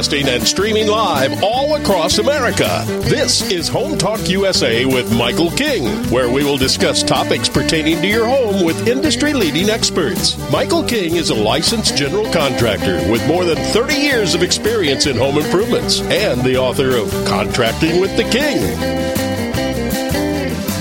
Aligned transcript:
And 0.00 0.42
streaming 0.42 0.86
live 0.86 1.42
all 1.42 1.74
across 1.74 2.16
America. 2.16 2.84
This 2.86 3.42
is 3.52 3.68
Home 3.68 3.98
Talk 3.98 4.30
USA 4.30 4.86
with 4.86 5.14
Michael 5.14 5.50
King, 5.50 5.84
where 6.10 6.30
we 6.30 6.42
will 6.42 6.56
discuss 6.56 7.02
topics 7.02 7.50
pertaining 7.50 8.00
to 8.00 8.06
your 8.06 8.26
home 8.26 8.64
with 8.64 8.88
industry 8.88 9.34
leading 9.34 9.68
experts. 9.68 10.38
Michael 10.50 10.84
King 10.84 11.16
is 11.16 11.28
a 11.28 11.34
licensed 11.34 11.98
general 11.98 12.32
contractor 12.32 12.96
with 13.12 13.26
more 13.28 13.44
than 13.44 13.58
30 13.58 13.94
years 13.94 14.34
of 14.34 14.42
experience 14.42 15.04
in 15.04 15.18
home 15.18 15.36
improvements 15.36 16.00
and 16.00 16.40
the 16.44 16.56
author 16.56 16.96
of 16.96 17.10
Contracting 17.26 18.00
with 18.00 18.16
the 18.16 18.24
King. 18.30 19.09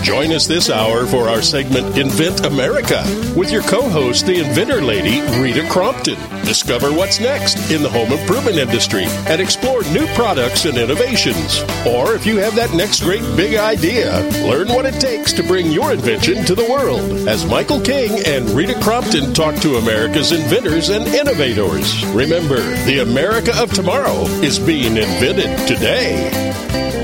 Join 0.10 0.32
us 0.32 0.48
this 0.48 0.72
hour 0.72 1.06
for 1.06 1.30
our 1.30 1.40
segment 1.40 1.96
Invent 1.96 2.44
America 2.44 3.04
with 3.38 3.52
your 3.52 3.62
co 3.62 3.88
host, 3.88 4.26
the 4.26 4.40
inventor 4.40 4.82
lady, 4.82 5.22
Rita 5.40 5.70
Crompton. 5.70 6.18
Discover 6.46 6.92
what's 6.92 7.20
next 7.20 7.70
in 7.70 7.84
the 7.84 7.90
home 7.90 8.12
improvement 8.12 8.58
industry 8.58 9.04
and 9.28 9.40
explore 9.40 9.84
new 9.94 10.08
products 10.16 10.66
and 10.66 10.80
innovations. 10.80 11.62
Or 11.86 12.16
if 12.16 12.26
you 12.26 12.38
have 12.38 12.56
that 12.56 12.74
next 12.74 13.04
great 13.04 13.22
big 13.38 13.56
idea, 13.56 14.20
learn 14.50 14.70
what 14.70 14.88
it 14.88 15.00
takes 15.00 15.32
to 15.34 15.44
bring 15.44 15.72
your 15.72 15.94
invention 15.94 16.44
to 16.46 16.56
the 16.56 16.68
world. 16.68 17.02
As 17.28 17.46
Michael 17.46 17.80
King 17.80 18.24
and 18.26 18.50
Rita 18.50 18.80
Crompton 18.82 19.32
talk 19.36 19.58
to 19.58 19.78
America's 19.78 20.32
inventors 20.32 20.90
and 20.90 21.06
innovators. 21.08 22.04
Remember, 22.08 22.60
the 22.86 23.04
America 23.04 23.56
of 23.62 23.72
tomorrow 23.74 24.24
is 24.42 24.58
being 24.58 24.98
invented 24.98 25.68
today. 25.68 26.50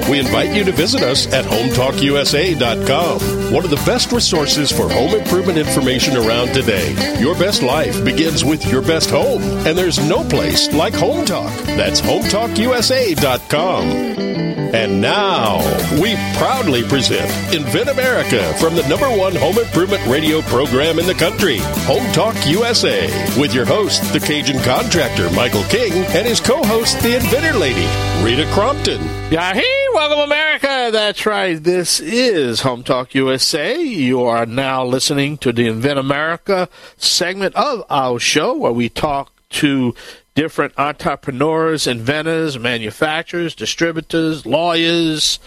We 0.09 0.19
invite 0.19 0.55
you 0.55 0.63
to 0.65 0.71
visit 0.71 1.01
us 1.01 1.25
at 1.33 1.45
HometalkUSA.com, 1.45 2.85
one 2.95 3.63
of 3.63 3.69
the 3.69 3.81
best 3.85 4.11
resources 4.11 4.71
for 4.71 4.89
home 4.89 5.13
improvement 5.13 5.57
information 5.57 6.15
around 6.15 6.53
today. 6.53 6.93
Your 7.19 7.35
best 7.35 7.61
life 7.61 8.03
begins 8.05 8.45
with 8.45 8.65
your 8.65 8.81
best 8.81 9.09
home, 9.09 9.41
and 9.65 9.77
there's 9.77 9.99
no 10.07 10.23
place 10.23 10.71
like 10.73 10.93
Home 10.93 11.25
Talk. 11.25 11.51
That's 11.65 12.01
HometalkUSA.com. 12.01 14.35
And 14.75 14.99
now, 14.99 15.59
we 16.01 16.15
proudly 16.37 16.83
present 16.83 17.29
Invent 17.53 17.89
America 17.89 18.53
from 18.59 18.75
the 18.75 18.87
number 18.87 19.09
one 19.09 19.35
home 19.35 19.57
improvement 19.57 20.05
radio 20.07 20.41
program 20.41 20.99
in 20.99 21.05
the 21.05 21.13
country, 21.13 21.59
Home 21.85 22.11
Talk 22.13 22.35
USA, 22.47 23.07
with 23.39 23.53
your 23.53 23.65
host, 23.65 24.11
the 24.11 24.19
Cajun 24.19 24.61
contractor, 24.63 25.29
Michael 25.31 25.63
King, 25.65 25.93
and 25.93 26.27
his 26.27 26.39
co 26.39 26.63
host, 26.63 26.99
the 27.01 27.15
inventor 27.15 27.57
lady, 27.57 27.87
Rita 28.23 28.49
Crompton. 28.53 29.01
Yahoo! 29.31 29.84
Welcome, 29.95 30.19
America. 30.19 30.89
That's 30.91 31.25
right. 31.25 31.55
This 31.55 32.01
is 32.01 32.59
Home 32.59 32.83
Talk 32.83 33.15
USA. 33.15 33.81
You 33.81 34.23
are 34.23 34.45
now 34.45 34.83
listening 34.83 35.37
to 35.37 35.53
the 35.53 35.67
Invent 35.67 35.97
America 35.97 36.67
segment 36.97 37.55
of 37.55 37.81
our 37.89 38.19
show 38.19 38.57
where 38.57 38.73
we 38.73 38.89
talk 38.89 39.31
to 39.51 39.95
different 40.35 40.73
entrepreneurs, 40.77 41.87
inventors, 41.87 42.59
manufacturers, 42.59 43.55
distributors, 43.55 44.45
lawyers. 44.45 45.39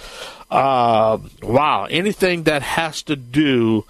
Uh, 0.50 1.18
wow, 1.42 1.84
anything 1.90 2.44
that 2.44 2.62
has 2.62 3.02
to 3.02 3.16
do 3.16 3.84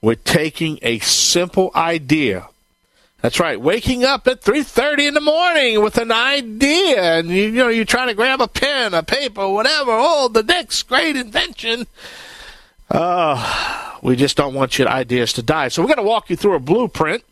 with 0.00 0.22
taking 0.22 0.78
a 0.82 1.00
simple 1.00 1.72
idea. 1.74 2.46
That's 3.24 3.40
right, 3.40 3.58
waking 3.58 4.04
up 4.04 4.28
at 4.28 4.42
3:30 4.42 5.06
in 5.06 5.14
the 5.14 5.20
morning 5.22 5.80
with 5.80 5.96
an 5.96 6.12
idea 6.12 7.00
and 7.00 7.30
you, 7.30 7.44
you 7.44 7.52
know 7.52 7.68
you're 7.68 7.86
trying 7.86 8.08
to 8.08 8.14
grab 8.14 8.42
a 8.42 8.46
pen, 8.46 8.92
a 8.92 9.02
paper, 9.02 9.48
whatever, 9.48 9.92
oh, 9.92 10.28
the 10.28 10.42
next 10.42 10.82
great 10.82 11.16
invention. 11.16 11.86
Uh, 12.90 13.96
we 14.02 14.14
just 14.14 14.36
don't 14.36 14.52
want 14.52 14.78
your 14.78 14.90
ideas 14.90 15.32
to 15.32 15.42
die. 15.42 15.68
So 15.68 15.80
we're 15.80 15.88
going 15.88 15.96
to 15.96 16.02
walk 16.02 16.28
you 16.28 16.36
through 16.36 16.54
a 16.54 16.60
blueprint 16.60 17.24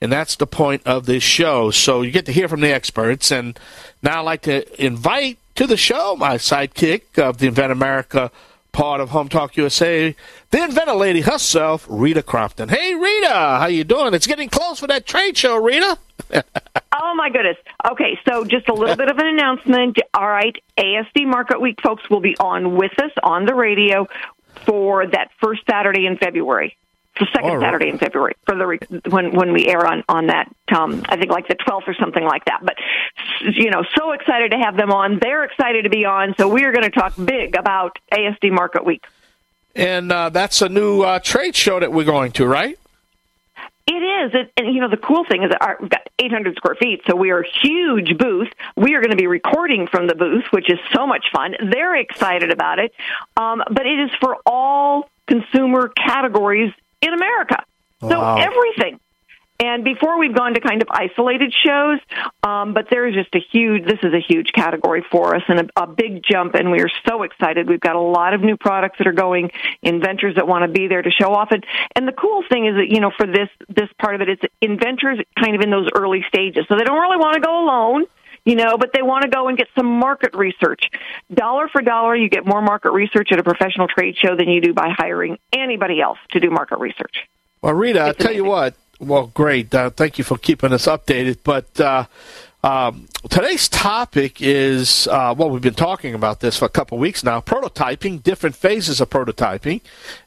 and 0.00 0.10
that's 0.10 0.34
the 0.34 0.46
point 0.48 0.82
of 0.86 1.06
this 1.06 1.22
show. 1.22 1.70
So 1.70 2.02
you 2.02 2.10
get 2.10 2.26
to 2.26 2.32
hear 2.32 2.48
from 2.48 2.60
the 2.60 2.72
experts. 2.72 3.30
And 3.30 3.56
now 4.02 4.18
I'd 4.18 4.24
like 4.24 4.42
to 4.42 4.84
invite 4.84 5.38
to 5.54 5.68
the 5.68 5.76
show 5.76 6.16
my 6.16 6.34
sidekick 6.34 7.16
of 7.16 7.38
the 7.38 7.46
Invent 7.46 7.70
America 7.70 8.32
part 8.72 9.00
of 9.00 9.10
Home 9.10 9.28
Talk 9.28 9.56
USA, 9.56 10.16
the 10.50 10.62
inventor 10.62 10.94
lady 10.94 11.20
herself, 11.20 11.86
Rita 11.88 12.22
Crompton. 12.22 12.68
Hey, 12.68 12.94
Rita, 12.94 13.28
how 13.28 13.66
you 13.66 13.84
doing? 13.84 14.14
It's 14.14 14.26
getting 14.26 14.48
close 14.48 14.80
for 14.80 14.86
that 14.86 15.06
trade 15.06 15.36
show, 15.36 15.56
Rita. 15.56 15.98
oh 16.32 17.14
my 17.14 17.30
goodness. 17.30 17.58
Okay, 17.90 18.18
so 18.28 18.44
just 18.44 18.68
a 18.68 18.74
little 18.74 18.96
bit 18.96 19.10
of 19.10 19.18
an 19.18 19.26
announcement. 19.26 19.98
All 20.14 20.28
right, 20.28 20.56
ASD 20.78 21.26
Market 21.26 21.60
Week 21.60 21.78
folks 21.82 22.08
will 22.10 22.20
be 22.20 22.36
on 22.38 22.76
with 22.76 22.98
us 22.98 23.12
on 23.22 23.44
the 23.44 23.54
radio 23.54 24.08
for 24.66 25.06
that 25.06 25.30
first 25.40 25.62
Saturday 25.68 26.06
in 26.06 26.16
February 26.16 26.76
the 27.18 27.26
second 27.32 27.54
right. 27.54 27.60
Saturday 27.60 27.88
in 27.88 27.98
February 27.98 28.34
for 28.46 28.56
the 28.56 29.02
when 29.10 29.34
when 29.34 29.52
we 29.52 29.66
air 29.66 29.86
on 29.86 30.02
on 30.08 30.28
that. 30.28 30.54
Um, 30.74 31.02
I 31.08 31.16
think 31.16 31.30
like 31.30 31.46
the 31.48 31.56
12th 31.56 31.86
or 31.86 31.94
something 31.94 32.24
like 32.24 32.44
that. 32.46 32.60
But 32.62 32.76
you 33.40 33.70
know, 33.70 33.84
so 33.96 34.12
excited 34.12 34.52
to 34.52 34.58
have 34.58 34.76
them 34.76 34.90
on. 34.90 35.18
They're 35.20 35.44
excited 35.44 35.82
to 35.82 35.90
be 35.90 36.06
on. 36.06 36.34
So 36.38 36.48
we 36.48 36.64
are 36.64 36.72
going 36.72 36.84
to 36.84 36.90
talk 36.90 37.14
big 37.22 37.54
about 37.56 37.98
ASD 38.12 38.50
Market 38.50 38.84
Week. 38.84 39.04
And 39.74 40.12
uh, 40.12 40.30
that's 40.30 40.62
a 40.62 40.68
new 40.68 41.02
uh, 41.02 41.18
trade 41.18 41.56
show 41.56 41.80
that 41.80 41.92
we're 41.92 42.04
going 42.04 42.32
to, 42.32 42.46
right? 42.46 42.78
It 43.84 43.94
is, 43.94 44.30
it, 44.34 44.52
and 44.56 44.72
you 44.72 44.80
know 44.80 44.88
the 44.88 44.96
cool 44.96 45.24
thing 45.24 45.42
is 45.42 45.50
that 45.50 45.60
our, 45.60 45.76
we've 45.80 45.90
got 45.90 46.08
800 46.18 46.54
square 46.54 46.76
feet, 46.76 47.02
so 47.08 47.16
we 47.16 47.30
are 47.30 47.40
a 47.40 47.48
huge 47.62 48.16
booth. 48.16 48.48
We 48.76 48.94
are 48.94 49.00
going 49.00 49.10
to 49.10 49.16
be 49.16 49.26
recording 49.26 49.88
from 49.88 50.06
the 50.06 50.14
booth, 50.14 50.44
which 50.52 50.70
is 50.70 50.78
so 50.94 51.04
much 51.04 51.26
fun. 51.32 51.56
They're 51.70 51.96
excited 51.96 52.52
about 52.52 52.78
it, 52.78 52.94
um, 53.36 53.60
but 53.68 53.84
it 53.84 53.98
is 53.98 54.10
for 54.20 54.38
all 54.46 55.10
consumer 55.26 55.88
categories 55.88 56.72
in 57.02 57.12
America. 57.12 57.64
So 58.00 58.20
everything. 58.36 58.98
And 59.60 59.84
before 59.84 60.18
we've 60.18 60.34
gone 60.34 60.54
to 60.54 60.60
kind 60.60 60.82
of 60.82 60.88
isolated 60.90 61.54
shows, 61.64 62.00
um, 62.42 62.74
but 62.74 62.88
there's 62.90 63.14
just 63.14 63.32
a 63.36 63.38
huge, 63.52 63.84
this 63.84 64.00
is 64.02 64.12
a 64.12 64.18
huge 64.18 64.50
category 64.52 65.04
for 65.08 65.36
us 65.36 65.42
and 65.46 65.60
a, 65.60 65.82
a 65.82 65.86
big 65.86 66.24
jump, 66.28 66.54
and 66.54 66.72
we 66.72 66.80
are 66.80 66.90
so 67.06 67.22
excited. 67.22 67.68
We've 67.68 67.78
got 67.78 67.94
a 67.94 68.00
lot 68.00 68.34
of 68.34 68.40
new 68.40 68.56
products 68.56 68.98
that 68.98 69.06
are 69.06 69.12
going, 69.12 69.52
inventors 69.80 70.34
that 70.34 70.48
want 70.48 70.64
to 70.64 70.68
be 70.68 70.88
there 70.88 71.02
to 71.02 71.10
show 71.10 71.32
off 71.32 71.52
it. 71.52 71.62
And 71.94 72.08
the 72.08 72.12
cool 72.12 72.42
thing 72.48 72.66
is 72.66 72.74
that, 72.74 72.88
you 72.88 72.98
know, 73.00 73.12
for 73.16 73.26
this, 73.26 73.48
this 73.68 73.88
part 74.00 74.16
of 74.16 74.20
it, 74.22 74.30
it's 74.30 74.42
inventors 74.60 75.20
kind 75.38 75.54
of 75.54 75.60
in 75.60 75.70
those 75.70 75.88
early 75.94 76.24
stages. 76.26 76.64
So 76.68 76.76
they 76.76 76.82
don't 76.82 76.98
really 76.98 77.18
want 77.18 77.34
to 77.34 77.40
go 77.40 77.64
alone 77.64 78.06
you 78.44 78.56
know, 78.56 78.76
but 78.76 78.90
they 78.92 79.02
want 79.02 79.22
to 79.22 79.30
go 79.30 79.48
and 79.48 79.56
get 79.56 79.68
some 79.76 79.86
market 79.86 80.34
research. 80.34 80.90
Dollar 81.32 81.68
for 81.68 81.80
dollar, 81.80 82.16
you 82.16 82.28
get 82.28 82.46
more 82.46 82.60
market 82.60 82.90
research 82.90 83.30
at 83.32 83.38
a 83.38 83.42
professional 83.42 83.88
trade 83.88 84.16
show 84.16 84.36
than 84.36 84.48
you 84.48 84.60
do 84.60 84.72
by 84.72 84.88
hiring 84.90 85.38
anybody 85.52 86.00
else 86.00 86.18
to 86.32 86.40
do 86.40 86.50
market 86.50 86.78
research. 86.78 87.28
Well, 87.60 87.74
Rita, 87.74 88.00
I'll 88.00 88.14
tell 88.14 88.34
you 88.34 88.44
what. 88.44 88.74
Well, 88.98 89.28
great. 89.28 89.74
Uh, 89.74 89.90
thank 89.90 90.18
you 90.18 90.24
for 90.24 90.36
keeping 90.36 90.72
us 90.72 90.86
updated. 90.86 91.38
But 91.44 91.80
uh, 91.80 92.06
um, 92.64 93.06
today's 93.28 93.68
topic 93.68 94.40
is 94.40 95.08
uh, 95.08 95.34
well, 95.36 95.50
we've 95.50 95.62
been 95.62 95.74
talking 95.74 96.14
about 96.14 96.40
this 96.40 96.58
for 96.58 96.64
a 96.64 96.70
couple 96.70 96.98
of 96.98 97.00
weeks 97.02 97.24
now. 97.24 97.40
Prototyping, 97.40 98.22
different 98.22 98.56
phases 98.56 99.00
of 99.00 99.10
prototyping, 99.10 99.80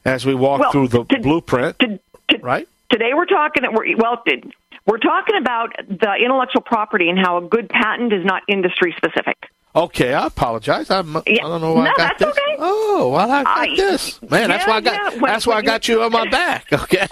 as 0.04 0.26
we 0.26 0.34
walk 0.34 0.60
well, 0.60 0.72
through 0.72 0.88
the 0.88 1.04
to, 1.04 1.20
blueprint. 1.20 1.78
To, 1.80 1.98
to, 2.28 2.38
right. 2.38 2.68
Today 2.90 3.12
we're 3.14 3.26
talking. 3.26 3.62
We're, 3.72 3.96
well, 3.96 4.22
we're 4.86 4.98
talking 4.98 5.36
about 5.40 5.74
the 5.88 6.14
intellectual 6.22 6.62
property 6.62 7.08
and 7.08 7.18
how 7.18 7.38
a 7.38 7.42
good 7.42 7.68
patent 7.68 8.12
is 8.12 8.24
not 8.24 8.42
industry 8.48 8.94
specific. 8.96 9.36
Okay, 9.76 10.14
I 10.14 10.28
apologize. 10.28 10.90
I'm, 10.90 11.12
yeah. 11.26 11.44
I 11.44 11.48
don't 11.48 11.60
know 11.60 11.74
why 11.74 11.84
no, 11.84 11.90
I 11.90 11.94
got 11.96 12.18
this. 12.18 12.28
Okay. 12.28 12.56
Oh, 12.58 13.10
well, 13.12 13.30
I 13.30 13.42
got 13.42 13.58
I, 13.58 13.76
this. 13.76 14.22
Man, 14.22 14.30
yeah, 14.30 14.46
that's 14.46 14.66
why 14.66 14.76
I 14.76 14.80
got. 14.80 14.94
Yeah. 14.94 15.20
When, 15.20 15.30
that's 15.30 15.46
why 15.46 15.54
I 15.56 15.62
got 15.62 15.86
you 15.86 16.02
on 16.02 16.12
my 16.12 16.28
back. 16.30 16.66
Okay. 16.72 17.06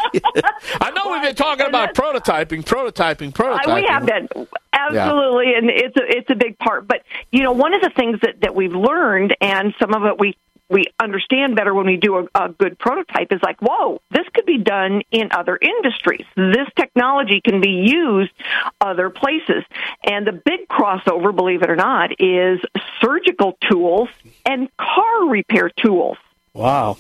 I 0.81 0.91
know 0.91 1.13
we've 1.13 1.23
been 1.23 1.35
talking 1.35 1.67
about 1.67 1.95
prototyping, 1.95 2.65
prototyping, 2.65 3.33
prototyping. 3.33 3.75
we 3.75 3.87
have 3.87 4.07
been 4.07 4.29
absolutely, 4.73 5.55
and 5.55 5.69
it's 5.69 5.97
a 5.97 6.03
it's 6.07 6.31
a 6.31 6.35
big 6.35 6.59
part. 6.59 6.87
But 6.87 7.03
you 7.33 7.43
know, 7.43 7.53
one 7.53 7.75
of 7.75 7.81
the 7.81 7.91
things 7.91 8.21
that 8.23 8.41
that 8.43 8.55
we've 8.55 8.73
learned, 8.73 9.37
and 9.41 9.75
some 9.81 9.95
of 9.95 10.05
it 10.05 10.19
we 10.19 10.37
we 10.71 10.85
understand 10.99 11.57
better 11.57 11.75
when 11.75 11.87
we 11.87 11.97
do 11.97 12.17
a, 12.17 12.27
a, 12.35 12.49
good 12.49 12.79
prototype 12.79 13.33
is 13.33 13.41
like, 13.43 13.61
whoa, 13.61 14.01
this 14.11 14.27
could 14.33 14.47
be 14.47 14.59
done 14.59 15.03
in 15.11 15.29
other 15.31 15.59
industries. 15.61 16.25
This 16.37 16.69
technology 16.77 17.41
can 17.43 17.61
be 17.61 17.87
used 17.87 18.33
other 18.81 19.11
places. 19.11 19.63
And 20.03 20.27
the 20.27 20.33
big 20.33 20.67
crossover, 20.69 21.35
believe 21.35 21.63
it 21.63 21.71
or 21.71 21.77
not, 21.77 22.13
is 22.19 22.61
surgical 23.01 23.59
tools 23.71 24.09
and 24.47 24.75
car 24.77 25.29
repair 25.29 25.71
tools. 25.71 26.17
Wow. 26.55 26.97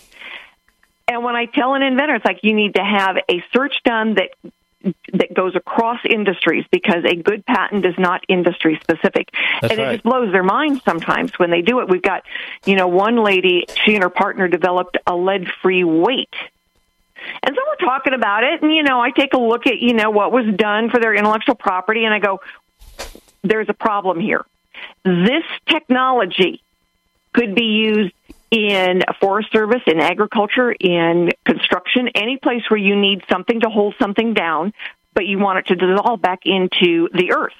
And 1.08 1.22
when 1.22 1.36
I 1.36 1.46
tell 1.46 1.74
an 1.74 1.82
inventor, 1.82 2.16
it's 2.16 2.24
like 2.24 2.40
you 2.42 2.54
need 2.54 2.74
to 2.74 2.84
have 2.84 3.16
a 3.16 3.44
search 3.54 3.76
done 3.84 4.14
that 4.14 4.30
that 5.12 5.34
goes 5.34 5.54
across 5.56 5.98
industries 6.08 6.64
because 6.70 7.04
a 7.04 7.16
good 7.16 7.44
patent 7.46 7.84
is 7.86 7.94
not 7.98 8.24
industry 8.28 8.78
specific. 8.82 9.30
That's 9.60 9.72
and 9.72 9.80
it 9.80 9.82
right. 9.82 9.92
just 9.94 10.04
blows 10.04 10.32
their 10.32 10.42
mind 10.42 10.82
sometimes 10.84 11.38
when 11.38 11.50
they 11.50 11.62
do 11.62 11.80
it. 11.80 11.88
We've 11.88 12.02
got, 12.02 12.24
you 12.64 12.76
know, 12.76 12.88
one 12.88 13.22
lady, 13.22 13.64
she 13.84 13.94
and 13.94 14.02
her 14.02 14.10
partner 14.10 14.48
developed 14.48 14.98
a 15.06 15.16
lead 15.16 15.48
free 15.62 15.84
weight. 15.84 16.34
And 17.42 17.54
so 17.54 17.60
we're 17.66 17.86
talking 17.86 18.12
about 18.12 18.44
it, 18.44 18.62
and 18.62 18.74
you 18.74 18.82
know, 18.82 19.00
I 19.00 19.10
take 19.10 19.32
a 19.32 19.38
look 19.38 19.66
at 19.66 19.78
you 19.78 19.94
know 19.94 20.10
what 20.10 20.30
was 20.30 20.44
done 20.56 20.90
for 20.90 21.00
their 21.00 21.14
intellectual 21.14 21.54
property, 21.54 22.04
and 22.04 22.12
I 22.12 22.18
go, 22.18 22.40
"There's 23.42 23.70
a 23.70 23.74
problem 23.74 24.20
here. 24.20 24.44
This 25.04 25.44
technology 25.66 26.62
could 27.32 27.54
be 27.54 27.64
used 27.64 28.12
in 28.54 29.02
forest 29.20 29.50
service, 29.52 29.82
in 29.86 29.98
agriculture, 30.00 30.70
in 30.72 31.30
construction, 31.44 32.08
any 32.14 32.36
place 32.36 32.62
where 32.68 32.78
you 32.78 32.94
need 32.94 33.22
something 33.28 33.60
to 33.60 33.68
hold 33.68 33.94
something 33.98 34.32
down, 34.32 34.72
but 35.12 35.26
you 35.26 35.38
want 35.38 35.58
it 35.58 35.66
to 35.66 35.74
dissolve 35.74 36.22
back 36.22 36.40
into 36.44 37.08
the 37.12 37.32
earth." 37.32 37.52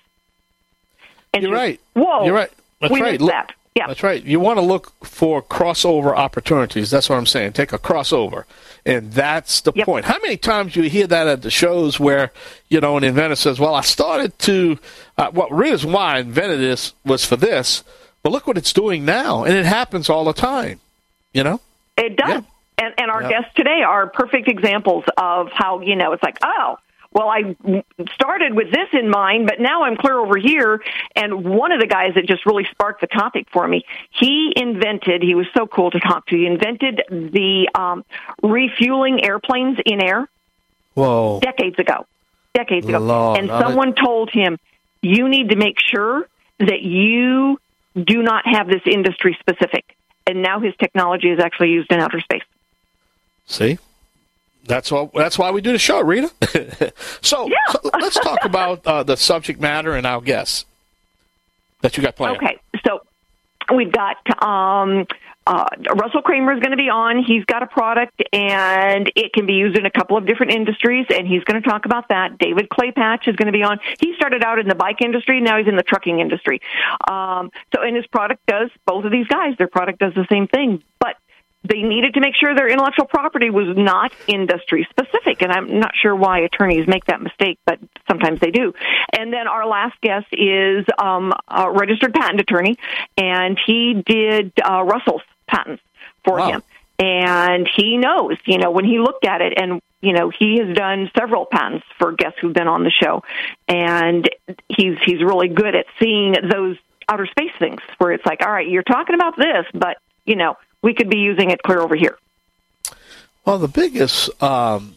And 1.32 1.43
You're 1.43 1.52
right. 1.52 1.81
Whoa, 1.94 2.25
You're 2.26 2.35
right. 2.35 2.50
That's 2.81 2.93
we 2.93 3.02
right. 3.02 3.20
Look- 3.20 3.32
that. 3.32 3.52
Yeah. 3.75 3.88
That's 3.88 4.05
right. 4.05 4.23
You 4.23 4.38
want 4.38 4.58
to 4.58 4.64
look 4.64 4.93
for 5.05 5.43
crossover 5.43 6.14
opportunities. 6.14 6.93
That's 6.93 7.08
what 7.08 7.17
I'm 7.17 7.26
saying. 7.26 7.55
Take 7.55 7.73
a 7.73 7.79
crossover. 7.79 8.44
And 8.87 9.11
that's 9.11 9.61
the 9.62 9.73
Yep. 9.75 9.85
point. 9.85 10.05
How 10.05 10.19
many 10.23 10.37
times 10.37 10.75
do 10.75 10.82
you 10.85 10.88
hear 10.88 11.08
that 11.08 11.26
at 11.26 11.43
the 11.43 11.50
shows 11.50 11.99
where, 11.99 12.31
you 12.69 12.81
know, 12.81 12.97
an 12.97 13.02
inventor 13.02 13.35
says, 13.35 13.58
well, 13.58 13.75
I 13.75 13.81
started 13.81 14.38
to, 14.40 14.79
uh, 15.19 15.31
what 15.32 15.50
reason 15.50 15.90
why 15.90 16.14
I 16.14 16.19
invented 16.20 16.61
this 16.61 16.93
was 17.05 17.25
for 17.25 17.35
this, 17.35 17.82
but 18.25 18.32
look 18.32 18.49
what 18.49 18.59
it's 18.59 18.73
doing 18.73 19.05
now. 19.05 19.44
And 19.44 19.55
it 19.55 19.67
happens 19.67 20.11
all 20.11 20.25
the 20.25 20.32
time, 20.32 20.81
you 21.32 21.44
know? 21.44 21.61
It 21.97 22.17
does. 22.17 22.29
Yeah. 22.29 22.41
And, 22.79 22.94
and 22.99 23.11
our 23.11 23.23
Yeah. 23.23 23.29
guests 23.29 23.55
today 23.55 23.82
are 23.87 24.09
perfect 24.09 24.49
examples 24.49 25.05
of 25.17 25.50
how, 25.53 25.81
you 25.81 25.94
know, 25.94 26.12
it's 26.12 26.23
like, 26.25 26.38
oh, 26.43 26.79
well, 27.12 27.29
I 27.29 27.55
started 28.15 28.55
with 28.55 28.73
this 28.73 28.88
in 28.93 29.09
mind, 29.09 29.47
but 29.47 29.61
now 29.61 29.85
I'm 29.85 29.97
clear 29.97 30.19
over 30.19 30.37
here. 30.37 30.82
And 31.15 31.44
one 31.44 31.71
of 31.71 31.79
the 31.81 31.87
guys 31.87 32.15
that 32.17 32.26
just 32.26 32.44
really 32.44 32.65
sparked 32.73 33.03
the 33.03 33.06
topic 33.06 33.47
for 33.53 33.69
me, 33.69 33.85
he 34.11 34.53
invented, 34.56 35.23
he 35.23 35.37
was 35.37 35.47
so 35.56 35.69
cool 35.69 35.93
to 35.93 36.00
talk 36.00 36.26
to, 36.29 36.37
he 36.37 36.47
invented 36.47 37.03
the 37.11 37.69
um, 37.76 38.05
refueling 38.43 39.25
airplanes 39.25 39.79
in 39.87 40.03
air 40.03 40.29
Whoa. 40.94 41.38
decades 41.41 41.79
ago. 41.79 42.06
Decades 42.55 42.88
ago. 42.88 42.99
Lord, 42.99 43.38
and 43.38 43.50
I- 43.50 43.61
someone 43.61 43.94
told 43.94 44.31
him, 44.32 44.59
you 45.03 45.29
need 45.29 45.50
to 45.50 45.56
make 45.56 45.76
sure 45.79 46.26
that 46.59 46.82
you 46.82 47.61
do 47.94 48.23
not 48.23 48.46
have 48.46 48.67
this 48.67 48.82
industry 48.87 49.37
specific. 49.41 49.85
And 50.26 50.43
now 50.43 50.61
his 50.61 50.75
technology 50.76 51.31
is 51.31 51.38
actually 51.38 51.70
used 51.70 51.93
in 51.93 52.00
outer 52.00 52.20
space. 52.20 52.43
See? 53.46 53.79
That's 54.67 54.91
why, 54.91 55.08
that's 55.14 55.38
why 55.38 55.50
we 55.50 55.61
do 55.61 55.73
the 55.73 55.79
show, 55.79 56.00
Rita. 56.00 56.31
so, 57.20 57.46
Yeah. 57.46 57.56
so 57.73 57.91
let's 58.00 58.19
talk 58.19 58.38
about 58.44 58.87
uh, 58.87 59.02
the 59.02 59.17
subject 59.17 59.61
matter 59.61 59.94
and 59.94 60.06
our 60.06 60.23
guests 60.23 60.64
that 61.82 61.96
you 61.96 62.02
got 62.02 62.17
planned. 62.17 62.38
Okay, 62.38 62.58
so 62.87 63.02
we've 63.75 63.93
got 63.93 64.17
um, 64.43 65.06
uh, 65.46 65.67
Russell 65.94 66.23
Kramer 66.23 66.55
is 66.55 66.61
going 66.61 66.70
to 66.70 66.76
be 66.76 66.88
on. 66.88 67.23
He's 67.23 67.44
got 67.44 67.62
a 67.62 67.67
product, 67.67 68.23
and 68.32 69.11
it 69.14 69.32
can 69.32 69.46
be 69.46 69.55
used 69.55 69.76
in 69.76 69.85
a 69.85 69.91
couple 69.91 70.17
of 70.17 70.26
different 70.26 70.52
industries, 70.52 71.06
and 71.11 71.26
he's 71.26 71.44
going 71.44 71.61
to 71.62 71.69
talk 71.69 71.85
about 71.85 72.08
that. 72.08 72.38
David 72.38 72.69
Claypatch 72.69 73.29
is 73.29 73.37
going 73.37 73.46
to 73.46 73.52
be 73.52 73.62
on. 73.62 73.79
He 74.00 74.14
started 74.17 74.43
out 74.43 74.58
in 74.58 74.69
the 74.69 74.75
bike 74.75 75.02
industry, 75.02 75.41
now 75.41 75.58
he's 75.58 75.69
in 75.69 75.76
the 75.76 75.82
trucking 75.82 76.19
industry. 76.19 76.61
Um, 77.08 77.50
so, 77.75 77.82
and 77.82 77.94
his 77.94 78.06
product 78.06 78.46
does 78.46 78.70
both 78.87 79.05
of 79.05 79.12
these 79.12 79.26
guys. 79.26 79.55
Their 79.58 79.69
product 79.69 79.99
does 79.99 80.14
the 80.14 80.26
same 80.31 80.49
thing, 80.49 80.82
but 80.99 81.17
they 81.67 81.82
needed 81.82 82.14
to 82.14 82.20
make 82.20 82.35
sure 82.38 82.55
their 82.55 82.69
intellectual 82.69 83.06
property 83.06 83.49
was 83.49 83.75
not 83.76 84.12
industry 84.26 84.87
specific, 84.90 85.40
and 85.43 85.50
I'm 85.50 85.79
not 85.81 85.93
sure 86.00 86.14
why 86.14 86.40
attorneys 86.40 86.87
make 86.87 87.06
that 87.06 87.23
mistake, 87.23 87.58
but 87.64 87.79
sometimes 88.06 88.40
they 88.40 88.50
do. 88.50 88.75
And 89.17 89.32
then 89.32 89.49
our 89.49 89.67
last 89.67 89.99
guest 90.02 90.26
is 90.32 90.85
um, 90.99 91.32
a 91.49 91.70
registered 91.70 92.12
patent 92.12 92.40
attorney, 92.40 92.76
and 93.17 93.58
he 93.67 94.02
did 94.06 94.52
uh, 94.62 94.82
Russell's 94.82 95.23
patents 95.46 95.82
for 96.25 96.38
Wow. 96.38 96.50
him, 96.50 96.62
and 96.99 97.69
he 97.76 97.96
knows, 97.96 98.37
you 98.46 98.58
know, 98.58 98.70
when 98.70 98.85
he 98.85 98.99
looked 98.99 99.25
at 99.26 99.41
it, 99.41 99.55
and 99.56 99.81
you 100.00 100.12
know, 100.12 100.29
he 100.29 100.58
has 100.58 100.76
done 100.76 101.11
several 101.19 101.46
patents 101.46 101.87
for 101.99 102.12
guests 102.12 102.38
who've 102.41 102.52
been 102.52 102.69
on 102.69 102.85
the 102.85 102.91
show, 102.91 103.23
and 103.69 104.29
he's 104.69 104.99
he's 105.05 105.23
really 105.23 105.49
good 105.49 105.75
at 105.75 105.87
seeing 105.99 106.35
those 106.50 106.76
outer 107.08 107.26
space 107.26 107.52
things 107.58 107.81
where 107.99 108.12
it's 108.12 108.25
like, 108.26 108.41
all 108.44 108.52
right, 108.52 108.69
you're 108.69 108.82
talking 108.82 109.14
about 109.14 109.37
this, 109.37 109.67
but 109.73 109.99
you 110.26 110.37
know, 110.37 110.56
we 110.82 110.94
could 110.94 111.08
be 111.08 111.19
using 111.19 111.50
it 111.50 111.62
clear 111.62 111.81
over 111.81 111.94
here. 111.97 112.19
Well, 113.44 113.58
the 113.58 113.69
biggest 113.69 114.43
um, 114.43 114.97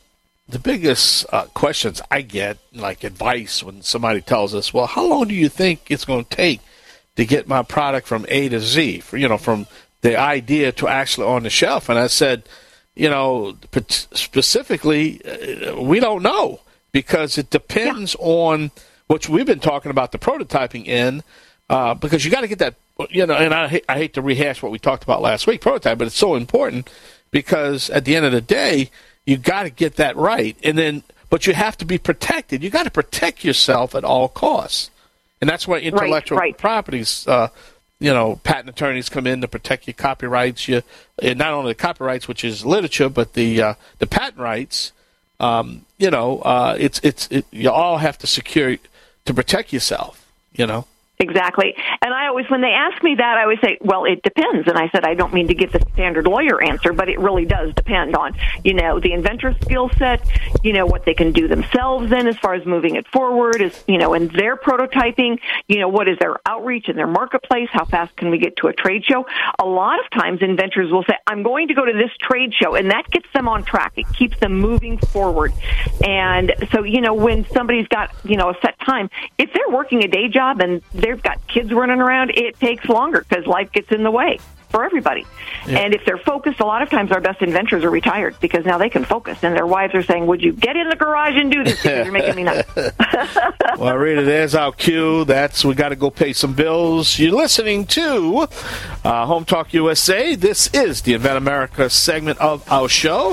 the 0.50 0.60
biggest 0.60 1.26
uh, 1.32 1.46
questions 1.54 2.02
I 2.10 2.22
get, 2.22 2.58
like 2.74 3.04
advice, 3.04 3.62
when 3.64 3.82
somebody 3.82 4.22
tells 4.22 4.56
us, 4.56 4.74
"Well, 4.74 4.88
how 4.88 5.06
long 5.06 5.28
do 5.28 5.36
you 5.36 5.50
think 5.50 5.90
it's 5.90 6.06
going 6.06 6.24
to 6.26 6.30
take 6.36 6.62
to 7.16 7.26
get 7.26 7.48
my 7.48 7.64
product 7.64 8.08
from 8.08 8.26
A 8.30 8.48
to 8.50 8.60
Z?" 8.60 9.02
For, 9.02 9.18
you 9.18 9.28
know, 9.28 9.38
from 9.38 9.68
the 10.08 10.18
idea 10.18 10.72
to 10.72 10.88
actually 10.88 11.28
on 11.28 11.44
the 11.44 11.50
shelf, 11.50 11.90
and 11.90 12.00
I 12.00 12.08
said, 12.08 12.44
you 12.96 13.10
know, 13.10 13.58
specifically, 14.14 15.22
uh, 15.26 15.82
we 15.82 16.00
don't 16.00 16.24
know 16.24 16.62
because 16.94 17.38
it 17.38 17.50
depends 17.50 18.16
on 18.20 18.72
what 19.08 19.28
we've 19.28 19.46
been 19.46 19.60
talking 19.60 19.92
about 19.92 20.14
the 20.14 20.18
prototyping 20.18 20.88
in, 20.88 21.24
uh, 21.70 21.94
because 21.94 22.24
you 22.24 22.32
got 22.32 22.42
to 22.42 22.48
get 22.48 22.60
that, 22.60 22.76
you 23.10 23.26
know, 23.26 23.36
and 23.36 23.54
I, 23.54 23.82
I 23.90 23.98
hate 23.98 24.14
to 24.14 24.22
rehash 24.22 24.64
what 24.64 24.72
we 24.72 24.80
talked 24.80 25.04
about 25.04 25.22
last 25.22 25.46
week, 25.46 25.60
prototype, 25.60 25.98
but 25.98 26.08
it's 26.08 26.16
so 26.16 26.36
important 26.36 26.90
because 27.30 27.90
at 27.90 28.06
the 28.06 28.16
end 28.16 28.26
of 28.26 28.32
the 28.32 28.40
day, 28.40 28.90
you 29.26 29.36
got 29.36 29.64
to 29.64 29.70
get 29.70 29.98
that 29.98 30.16
right, 30.16 30.56
and 30.64 30.78
then, 30.78 31.04
but 31.30 31.46
you 31.46 31.54
have 31.54 31.78
to 31.80 31.86
be 31.86 31.98
protected. 31.98 32.64
You 32.64 32.70
got 32.70 32.84
to 32.84 32.92
protect 32.92 33.44
yourself 33.44 33.94
at 33.94 34.06
all 34.06 34.30
costs, 34.30 34.90
and 35.42 35.50
that's 35.50 35.68
why 35.68 35.80
intellectual 35.80 36.38
right. 36.38 36.58
properties. 36.58 37.28
Uh, 37.28 37.50
you 38.00 38.14
know, 38.14 38.40
patent 38.44 38.70
attorneys 38.70 39.10
come 39.10 39.26
in 39.26 39.42
to 39.42 39.48
protect 39.48 39.88
your 39.88 39.96
copyrights. 39.96 40.68
You, 40.68 40.84
and 41.22 41.40
not 41.40 41.54
only 41.54 41.72
the 41.72 41.76
copyrights, 41.76 42.28
which 42.28 42.44
is 42.44 42.66
literature, 42.66 43.10
but 43.10 43.34
the 43.34 43.62
uh, 43.62 43.74
the 44.00 44.08
patent 44.08 44.38
rights. 44.38 44.92
Um, 45.40 45.86
you 45.98 46.12
know, 46.12 46.40
uh, 46.40 46.76
it's 46.80 47.00
it's 47.04 47.28
it, 47.30 47.46
you 47.52 47.70
all 47.70 47.98
have 47.98 48.18
to 48.20 48.28
secure 48.28 48.78
to 49.26 49.34
protect 49.34 49.74
yourself. 49.74 50.32
You 50.54 50.68
know. 50.68 50.88
Exactly. 51.20 51.76
And 52.02 52.14
I 52.14 52.28
always, 52.28 52.50
when 52.50 52.62
they 52.62 52.72
ask 52.72 53.02
me 53.02 53.16
that, 53.16 53.38
I 53.38 53.44
always 53.44 53.60
say, 53.62 53.78
well, 53.82 54.06
it 54.06 54.22
depends. 54.22 54.68
And 54.68 54.78
I 54.78 54.90
said, 54.90 55.04
I 55.04 55.16
don't 55.16 55.34
mean 55.34 55.48
to 55.48 55.56
give 55.56 55.72
the 55.72 55.84
standard 55.94 56.28
lawyer 56.28 56.62
answer, 56.62 56.94
but 56.94 57.10
it 57.10 57.20
really 57.20 57.46
does 57.46 57.74
depend 57.74 58.16
on, 58.16 58.36
you 58.64 58.74
know, 58.74 59.00
the 59.00 59.14
inventor's 59.14 59.56
skill 59.62 59.90
set, 59.98 60.22
you 60.64 60.74
know, 60.74 60.86
what 60.86 61.06
they 61.06 61.14
can 61.14 61.32
do 61.32 61.48
themselves 61.48 62.10
then 62.10 62.28
as 62.28 62.38
far 62.38 62.54
as 62.54 62.66
moving 62.66 62.96
it 62.96 63.08
forward 63.08 63.62
is, 63.62 63.84
you 63.88 63.98
know, 63.98 64.14
in 64.14 64.28
their 64.30 64.56
prototyping, 64.56 65.40
you 65.68 65.80
know, 65.80 65.88
what 65.88 66.08
is 66.08 66.18
their 66.20 66.38
outreach 66.46 66.90
in 66.90 66.96
their 66.96 67.08
marketplace? 67.08 67.70
How 67.72 67.86
fast 67.86 68.16
can 68.16 68.30
we 68.30 68.38
get 68.38 68.58
to 68.58 68.68
a 68.68 68.74
trade 68.74 69.04
show? 69.06 69.26
A 69.60 69.66
lot 69.66 70.00
of 70.00 70.10
times 70.12 70.42
inventors 70.42 70.92
will 70.92 71.04
say, 71.04 71.16
I'm 71.26 71.44
going 71.44 71.68
to 71.70 71.74
go 71.74 71.86
to 71.86 71.94
this 71.94 72.12
trade 72.22 72.54
show 72.54 72.76
and 72.76 72.92
that 72.92 73.10
gets 73.12 73.28
them 73.34 73.48
on 73.48 73.64
track. 73.64 73.94
It 73.98 74.06
keeps 74.14 74.40
them 74.40 74.60
moving 74.60 74.98
forward. 74.98 75.54
And 76.06 76.54
so, 76.72 76.84
you 76.84 77.02
know, 77.02 77.14
when 77.14 77.46
somebody's 77.50 77.88
got, 77.88 78.12
you 78.24 78.38
know, 78.38 78.50
a 78.50 78.54
set 78.62 78.80
time, 78.86 79.10
if 79.38 79.52
they're 79.54 79.70
working 79.70 80.04
a 80.04 80.08
day 80.08 80.28
job 80.28 80.62
and 80.62 80.82
they've 81.08 81.24
got 81.24 81.46
kids 81.48 81.72
running 81.74 82.00
around, 82.00 82.32
it 82.32 82.60
takes 82.60 82.86
longer 82.86 83.26
because 83.28 83.46
life 83.46 83.72
gets 83.72 83.92
in 83.92 84.04
the 84.04 84.12
way 84.12 84.40
for 84.70 84.84
everybody. 84.84 85.26
And 85.68 85.94
if 85.94 86.06
they're 86.06 86.18
focused, 86.18 86.60
a 86.60 86.66
lot 86.66 86.82
of 86.82 86.90
times 86.90 87.12
our 87.12 87.22
best 87.22 87.42
inventors 87.42 87.84
are 87.84 87.90
retired 87.90 88.36
because 88.40 88.66
now 88.66 88.78
they 88.78 88.90
can 88.90 89.06
focus 89.06 89.44
and 89.44 89.56
their 89.56 89.68
wives 89.68 89.94
are 89.96 90.04
saying, 90.04 90.28
would 90.28 90.42
you 90.42 90.54
get 90.54 90.76
in 90.76 90.90
the 90.90 90.96
garage 90.96 91.36
and 91.36 91.52
do 91.52 91.64
this 91.64 91.76
because 91.82 92.06
you're 92.06 92.14
making 92.14 92.36
me 92.36 92.44
nuts. 92.44 92.70
Well, 93.78 93.96
Rita, 93.96 94.24
there's 94.24 94.56
our 94.56 94.72
cue. 94.72 95.24
That's 95.26 95.64
we 95.64 95.76
got 95.76 95.90
to 95.90 95.96
go 95.96 96.10
pay 96.10 96.34
some 96.34 96.54
bills. 96.54 97.20
You're 97.20 97.36
listening 97.36 97.86
to 97.88 98.48
uh, 99.04 99.26
Home 99.28 99.46
Talk 99.46 99.72
USA. 99.74 100.34
This 100.34 100.68
is 100.74 101.02
the 101.04 101.14
Invent 101.14 101.38
America 101.38 101.88
segment 101.88 102.40
of 102.40 102.70
our 102.72 102.90
show 102.90 103.32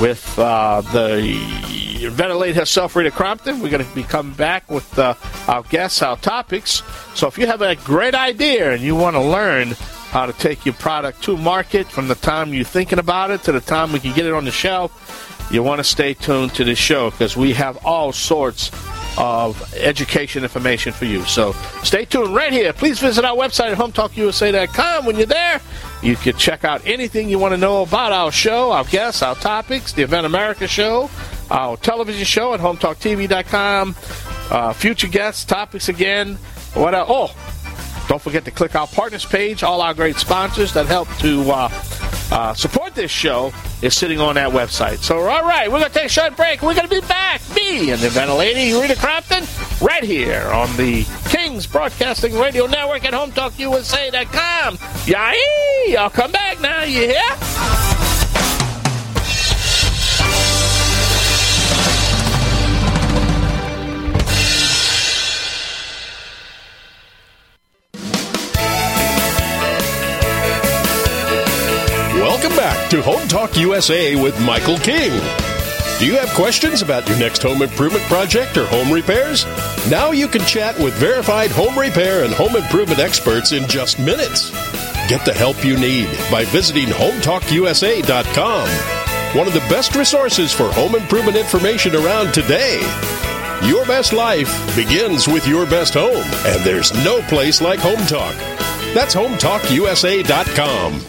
with 0.00 0.38
uh, 0.38 0.80
the 0.80 1.93
ventilator 2.10 2.60
herself, 2.60 2.96
Rita 2.96 3.10
Crompton. 3.10 3.60
We're 3.60 3.70
going 3.70 3.84
to 3.84 3.94
be 3.94 4.02
coming 4.02 4.34
back 4.34 4.70
with 4.70 4.98
uh, 4.98 5.14
our 5.48 5.62
guests, 5.62 6.02
our 6.02 6.16
topics. 6.16 6.82
So 7.14 7.26
if 7.26 7.38
you 7.38 7.46
have 7.46 7.62
a 7.62 7.76
great 7.76 8.14
idea 8.14 8.72
and 8.72 8.82
you 8.82 8.94
want 8.94 9.16
to 9.16 9.22
learn 9.22 9.70
how 10.10 10.26
to 10.26 10.32
take 10.34 10.64
your 10.64 10.74
product 10.74 11.22
to 11.24 11.36
market 11.36 11.86
from 11.86 12.08
the 12.08 12.14
time 12.14 12.54
you're 12.54 12.64
thinking 12.64 12.98
about 12.98 13.30
it 13.30 13.42
to 13.42 13.52
the 13.52 13.60
time 13.60 13.92
we 13.92 13.98
can 13.98 14.14
get 14.14 14.26
it 14.26 14.32
on 14.32 14.44
the 14.44 14.50
shelf, 14.50 15.48
you 15.50 15.62
want 15.62 15.78
to 15.78 15.84
stay 15.84 16.14
tuned 16.14 16.54
to 16.54 16.64
this 16.64 16.78
show 16.78 17.10
because 17.10 17.36
we 17.36 17.52
have 17.52 17.84
all 17.84 18.12
sorts 18.12 18.70
of 19.16 19.74
education 19.74 20.42
information 20.42 20.92
for 20.92 21.04
you. 21.04 21.22
So 21.24 21.52
stay 21.82 22.04
tuned 22.04 22.34
right 22.34 22.52
here. 22.52 22.72
Please 22.72 22.98
visit 22.98 23.24
our 23.24 23.36
website 23.36 23.72
at 23.72 23.78
hometalkusa.com. 23.78 25.04
When 25.04 25.16
you're 25.16 25.26
there, 25.26 25.60
you 26.02 26.16
can 26.16 26.36
check 26.36 26.64
out 26.64 26.84
anything 26.86 27.28
you 27.28 27.38
want 27.38 27.52
to 27.52 27.58
know 27.58 27.82
about 27.82 28.12
our 28.12 28.32
show, 28.32 28.72
our 28.72 28.84
guests, 28.84 29.22
our 29.22 29.34
topics, 29.36 29.92
the 29.92 30.02
Invent 30.02 30.26
America 30.26 30.66
show, 30.66 31.08
our 31.54 31.76
television 31.76 32.24
show 32.24 32.52
at 32.52 32.60
hometalktv.com, 32.60 33.94
uh, 34.50 34.72
future 34.72 35.06
guests, 35.06 35.44
topics 35.44 35.88
again. 35.88 36.34
What 36.74 36.94
else? 36.94 37.08
Oh, 37.08 38.06
don't 38.08 38.20
forget 38.20 38.44
to 38.44 38.50
click 38.50 38.74
our 38.74 38.88
partners 38.88 39.24
page, 39.24 39.62
all 39.62 39.80
our 39.80 39.94
great 39.94 40.16
sponsors 40.16 40.74
that 40.74 40.86
help 40.86 41.08
to 41.18 41.50
uh, 41.50 41.68
uh, 42.32 42.54
support 42.54 42.94
this 42.94 43.10
show 43.10 43.52
is 43.80 43.96
sitting 43.96 44.20
on 44.20 44.34
that 44.34 44.50
website. 44.50 44.98
So, 44.98 45.20
all 45.20 45.42
right, 45.44 45.70
we're 45.70 45.78
going 45.78 45.90
to 45.90 45.98
take 45.98 46.06
a 46.06 46.08
short 46.08 46.36
break. 46.36 46.60
We're 46.60 46.74
going 46.74 46.88
to 46.88 47.00
be 47.00 47.06
back, 47.06 47.40
me 47.54 47.90
and 47.90 48.00
the 48.00 48.34
lady, 48.34 48.72
Rita 48.78 48.96
Crompton, 48.96 49.44
right 49.80 50.02
here 50.02 50.48
on 50.52 50.76
the 50.76 51.06
Kings 51.28 51.66
Broadcasting 51.66 52.34
Radio 52.34 52.66
Network 52.66 53.04
at 53.04 53.12
HomeTalkUSA.com. 53.12 54.78
Yay! 55.06 55.96
I'll 55.96 56.10
come 56.10 56.32
back 56.32 56.60
now, 56.60 56.82
you 56.82 57.08
hear? 57.08 57.83
To 72.94 73.02
Home 73.02 73.26
Talk 73.26 73.56
USA 73.56 74.14
with 74.14 74.40
Michael 74.42 74.78
King. 74.78 75.10
Do 75.98 76.06
you 76.06 76.16
have 76.16 76.28
questions 76.36 76.80
about 76.80 77.08
your 77.08 77.18
next 77.18 77.42
home 77.42 77.60
improvement 77.60 78.04
project 78.04 78.56
or 78.56 78.66
home 78.66 78.92
repairs? 78.92 79.44
Now 79.90 80.12
you 80.12 80.28
can 80.28 80.42
chat 80.42 80.78
with 80.78 80.94
verified 80.94 81.50
home 81.50 81.76
repair 81.76 82.22
and 82.22 82.32
home 82.32 82.54
improvement 82.54 83.00
experts 83.00 83.50
in 83.50 83.66
just 83.66 83.98
minutes. 83.98 84.52
Get 85.08 85.24
the 85.24 85.32
help 85.32 85.64
you 85.64 85.76
need 85.76 86.06
by 86.30 86.44
visiting 86.44 86.86
HomeTalkUSA.com, 86.86 88.68
one 89.36 89.48
of 89.48 89.54
the 89.54 89.66
best 89.70 89.96
resources 89.96 90.52
for 90.52 90.70
home 90.70 90.94
improvement 90.94 91.36
information 91.36 91.96
around 91.96 92.32
today. 92.32 92.78
Your 93.64 93.84
best 93.86 94.12
life 94.12 94.76
begins 94.76 95.26
with 95.26 95.48
your 95.48 95.66
best 95.66 95.94
home, 95.94 96.22
and 96.46 96.62
there's 96.62 96.94
no 97.04 97.22
place 97.22 97.60
like 97.60 97.80
Home 97.80 98.06
Talk. 98.06 98.36
That's 98.94 99.16
HomeTalkUSA.com. 99.16 101.00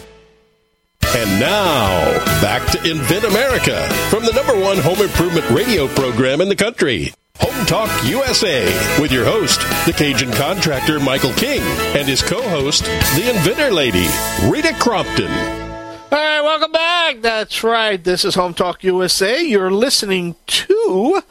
And 1.14 1.40
now, 1.40 2.00
back 2.42 2.68
to 2.72 2.90
Invent 2.90 3.24
America 3.24 3.88
from 4.10 4.24
the 4.24 4.32
number 4.32 4.58
one 4.58 4.78
home 4.78 5.00
improvement 5.00 5.48
radio 5.50 5.86
program 5.88 6.40
in 6.40 6.48
the 6.48 6.56
country. 6.56 7.12
Home 7.38 7.66
Talk 7.66 7.90
USA 8.04 8.64
with 9.00 9.12
your 9.12 9.24
host, 9.24 9.60
the 9.86 9.92
Cajun 9.92 10.32
contractor 10.32 10.98
Michael 10.98 11.32
King, 11.34 11.60
and 11.94 12.08
his 12.08 12.22
co 12.22 12.42
host, 12.48 12.84
the 13.14 13.30
inventor 13.30 13.70
lady, 13.70 14.06
Rita 14.50 14.74
Crompton. 14.80 15.30
All 15.30 16.18
right, 16.18 16.40
welcome 16.42 16.72
back. 16.72 17.20
That's 17.20 17.62
right. 17.62 18.02
This 18.02 18.24
is 18.24 18.34
Home 18.34 18.54
Talk 18.54 18.82
USA. 18.84 19.42
You're 19.42 19.70
listening 19.70 20.34
to 20.46 21.22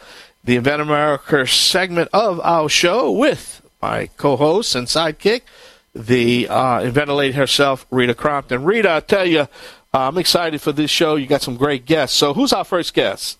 the 0.43 0.55
Invent 0.55 0.81
America 0.81 1.47
segment 1.47 2.09
of 2.13 2.39
our 2.41 2.69
show 2.69 3.11
with 3.11 3.61
my 3.81 4.07
co 4.17 4.35
host 4.35 4.75
and 4.75 4.87
sidekick, 4.87 5.41
the 5.95 6.47
uh, 6.49 6.81
lady 6.81 7.33
herself, 7.33 7.87
Rita 7.89 8.13
Crompton. 8.13 8.63
Rita, 8.65 8.91
I 8.91 8.99
tell 8.99 9.25
you, 9.25 9.41
uh, 9.41 9.47
I'm 9.93 10.17
excited 10.17 10.61
for 10.61 10.73
this 10.73 10.91
show. 10.91 11.15
You 11.15 11.25
got 11.25 11.41
some 11.41 11.55
great 11.55 11.85
guests. 11.85 12.17
So, 12.17 12.33
who's 12.33 12.51
our 12.51 12.65
first 12.65 12.93
guest? 12.93 13.39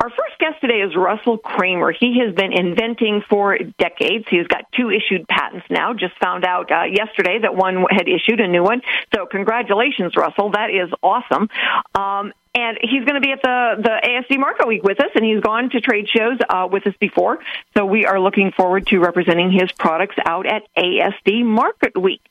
Our 0.00 0.10
first 0.10 0.38
guest 0.38 0.60
today 0.60 0.80
is 0.80 0.94
Russell 0.94 1.38
Kramer. 1.38 1.92
He 1.92 2.20
has 2.24 2.34
been 2.34 2.52
inventing 2.52 3.22
for 3.28 3.56
decades. 3.78 4.26
He's 4.28 4.46
got 4.46 4.64
two 4.76 4.90
issued 4.90 5.26
patents 5.28 5.66
now. 5.70 5.94
Just 5.94 6.14
found 6.22 6.44
out 6.44 6.70
uh, 6.70 6.84
yesterday 6.84 7.38
that 7.40 7.54
one 7.54 7.84
had 7.90 8.08
issued 8.08 8.40
a 8.40 8.48
new 8.48 8.62
one. 8.62 8.82
So 9.14 9.26
congratulations, 9.26 10.14
Russell. 10.16 10.50
That 10.50 10.70
is 10.70 10.92
awesome. 11.02 11.48
Um, 11.94 12.32
and 12.54 12.78
he's 12.82 13.04
going 13.04 13.14
to 13.14 13.20
be 13.20 13.32
at 13.32 13.42
the 13.42 13.82
the 13.82 14.08
ASD 14.08 14.38
Market 14.38 14.68
Week 14.68 14.82
with 14.82 15.00
us, 15.00 15.10
and 15.14 15.24
he's 15.24 15.40
gone 15.40 15.70
to 15.70 15.80
trade 15.80 16.08
shows 16.08 16.38
uh, 16.48 16.68
with 16.70 16.86
us 16.86 16.94
before. 17.00 17.38
So 17.74 17.86
we 17.86 18.04
are 18.04 18.20
looking 18.20 18.52
forward 18.52 18.86
to 18.88 18.98
representing 18.98 19.50
his 19.50 19.72
products 19.72 20.16
out 20.24 20.46
at 20.46 20.62
ASD 20.76 21.44
Market 21.44 21.96
Week. 21.96 22.22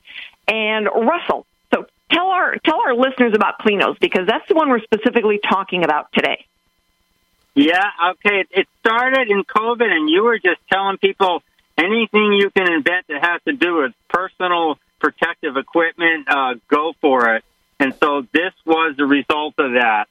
And 0.47 0.85
Russell, 0.85 1.45
so 1.73 1.85
tell 2.11 2.27
our 2.27 2.55
tell 2.57 2.81
our 2.81 2.95
listeners 2.95 3.33
about 3.35 3.59
Clean-O's 3.59 3.97
because 3.99 4.27
that's 4.27 4.47
the 4.47 4.55
one 4.55 4.69
we're 4.69 4.81
specifically 4.81 5.39
talking 5.39 5.83
about 5.83 6.11
today. 6.13 6.45
Yeah, 7.53 7.83
okay. 8.11 8.45
It 8.51 8.67
started 8.79 9.29
in 9.29 9.43
COVID, 9.43 9.89
and 9.89 10.09
you 10.09 10.23
were 10.23 10.37
just 10.37 10.59
telling 10.71 10.97
people 10.97 11.43
anything 11.77 12.33
you 12.33 12.49
can 12.49 12.71
invent 12.71 13.07
that 13.07 13.23
has 13.23 13.41
to 13.43 13.53
do 13.53 13.77
with 13.77 13.93
personal 14.07 14.77
protective 14.99 15.57
equipment, 15.57 16.27
uh, 16.29 16.53
go 16.69 16.93
for 17.01 17.35
it. 17.35 17.43
And 17.81 17.95
so 17.99 18.21
this 18.31 18.53
was 18.63 18.95
the 18.95 19.07
result 19.07 19.55
of 19.57 19.71
that. 19.73 20.05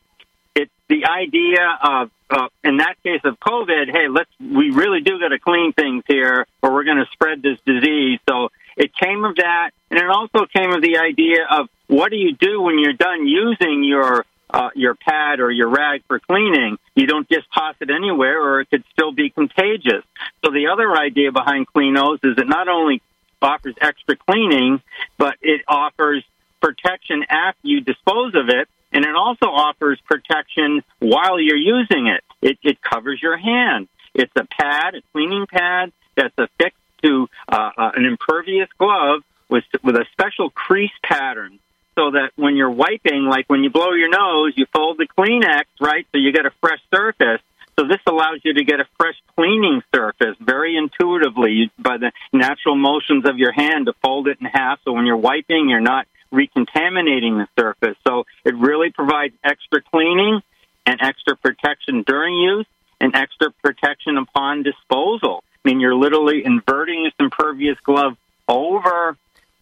It's 0.57 0.73
the 0.89 1.07
idea 1.07 1.79
of, 1.81 2.11
uh, 2.29 2.49
in 2.65 2.79
that 2.79 2.97
case 3.05 3.21
of 3.23 3.39
COVID, 3.39 3.93
hey, 3.93 4.09
let's, 4.09 4.31
we 4.41 4.71
really 4.71 5.03
do 5.03 5.21
got 5.21 5.29
to 5.29 5.39
clean 5.39 5.73
things 5.73 6.03
here 6.09 6.47
or 6.63 6.73
we're 6.73 6.83
going 6.83 6.99
to 6.99 7.07
spread 7.13 7.43
this 7.43 7.59
disease. 7.65 8.19
So 8.29 8.49
it 8.77 8.91
came 8.97 9.25
of 9.25 9.37
that. 9.37 9.71
And 9.89 10.01
it 10.01 10.11
also 10.11 10.47
came 10.47 10.73
of 10.73 10.83
the 10.83 10.99
idea 10.99 11.47
of 11.49 11.69
what 11.87 12.11
do 12.11 12.17
you 12.17 12.35
do 12.35 12.61
when 12.61 12.81
you're 12.81 12.93
done 12.93 13.29
using 13.29 13.85
your 13.85 14.27
uh, 14.53 14.71
your 14.75 14.97
pad 14.97 15.39
or 15.39 15.49
your 15.49 15.69
rag 15.69 16.03
for 16.09 16.19
cleaning. 16.19 16.77
You 16.97 17.07
don't 17.07 17.29
just 17.29 17.47
toss 17.55 17.77
it 17.81 17.89
anywhere, 17.89 18.43
or 18.43 18.61
it 18.61 18.69
could 18.69 18.83
still 18.91 19.13
be 19.13 19.31
contagious. 19.31 20.03
So 20.45 20.51
the 20.51 20.67
other 20.73 20.91
idea 20.97 21.31
behind 21.31 21.69
Clean-O's 21.69 22.19
is 22.25 22.37
it 22.37 22.49
not 22.49 22.67
only 22.67 23.01
offers 23.41 23.77
extra 23.81 24.17
cleaning, 24.17 24.83
but 25.19 25.37
it 25.41 25.61
offers 25.69 26.25
protection 26.61 27.25
after 27.29 27.61
you 27.63 27.81
dispose 27.81 28.35
of 28.35 28.49
it, 28.49 28.69
and 28.93 29.05
it 29.05 29.15
also 29.15 29.47
offers 29.47 30.01
protection 30.07 30.83
while 30.99 31.41
you're 31.41 31.57
using 31.57 32.09
it. 32.09 32.25
It, 32.43 32.59
it 32.63 32.79
covers 32.83 33.21
your 33.23 33.37
hand. 33.37 33.89
It's 34.15 34.33
a 34.37 34.45
pad, 34.45 34.95
a 34.97 35.03
cleaning 35.13 35.47
pad 35.47 35.93
that's 36.17 36.35
affixed 36.37 36.79
to 37.03 37.29
uh, 37.49 37.71
uh, 37.77 37.91
an 37.95 38.05
impervious 38.05 38.69
glove 38.79 39.23
with 39.49 39.65
with 39.83 39.97
a 39.97 40.05
special 40.13 40.51
crease 40.51 40.93
pattern 41.03 41.59
so 41.97 42.13
that 42.13 42.31
when 42.37 42.57
you're 42.57 42.71
wiping, 42.71 43.25
like 43.25 43.45
when 43.49 43.63
you 43.63 43.71
blow 43.71 43.93
your 43.93 44.09
nose, 44.09 44.55
you 44.57 44.67
fold 44.73 44.99
the 44.99 45.07
Kleenex, 45.07 45.65
right? 45.81 46.07
So 46.13 46.19
you 46.19 46.33
get 46.33 46.47
a 46.47 46.53
fresh 46.61 46.81
surface. 46.95 47.41
So 47.79 47.87
this 47.87 48.01
allows 48.07 48.41
you 48.43 48.55
to 48.55 48.65
get 48.65 48.81
a 48.81 48.87
fresh 48.99 49.17
cleaning 49.37 49.83
surface 49.95 50.37
very 50.41 50.77
intuitively 50.77 51.71
by 51.79 51.97
the 51.97 52.13
natural 52.33 52.77
motions 52.77 53.27
of 53.29 53.39
your 53.39 53.53
hand 53.53 53.87
to 53.87 53.95
fold 54.03 54.29
it 54.29 54.39
in 54.41 54.47
half. 54.47 54.81
So 54.85 54.93
when 54.93 55.07
you're 55.07 55.17
wiping, 55.17 55.69
you're 55.69 55.81
not 55.81 56.07
recontaminating 56.31 57.39
the 57.39 57.49
surface. 57.59 57.97
So 58.07 58.25
it 58.45 58.55
really 58.57 58.91
provides 58.91 59.35
extra 59.43 59.83
cleaning 59.83 60.41
and 60.87 61.01
extra 61.01 61.37
protection 61.37 62.03
during 62.07 62.35
use 62.35 62.67
and 63.01 63.15
extra 63.15 63.51
protection 63.63 64.17
upon 64.17 64.63
disposal. 64.63 65.43
I 65.65 65.69
mean, 65.69 65.81
you're 65.81 65.95
literally 65.95 66.45
inverting 66.45 67.05
this 67.05 67.13
impervious 67.19 67.79
glove 67.81 68.17
over 68.49 69.17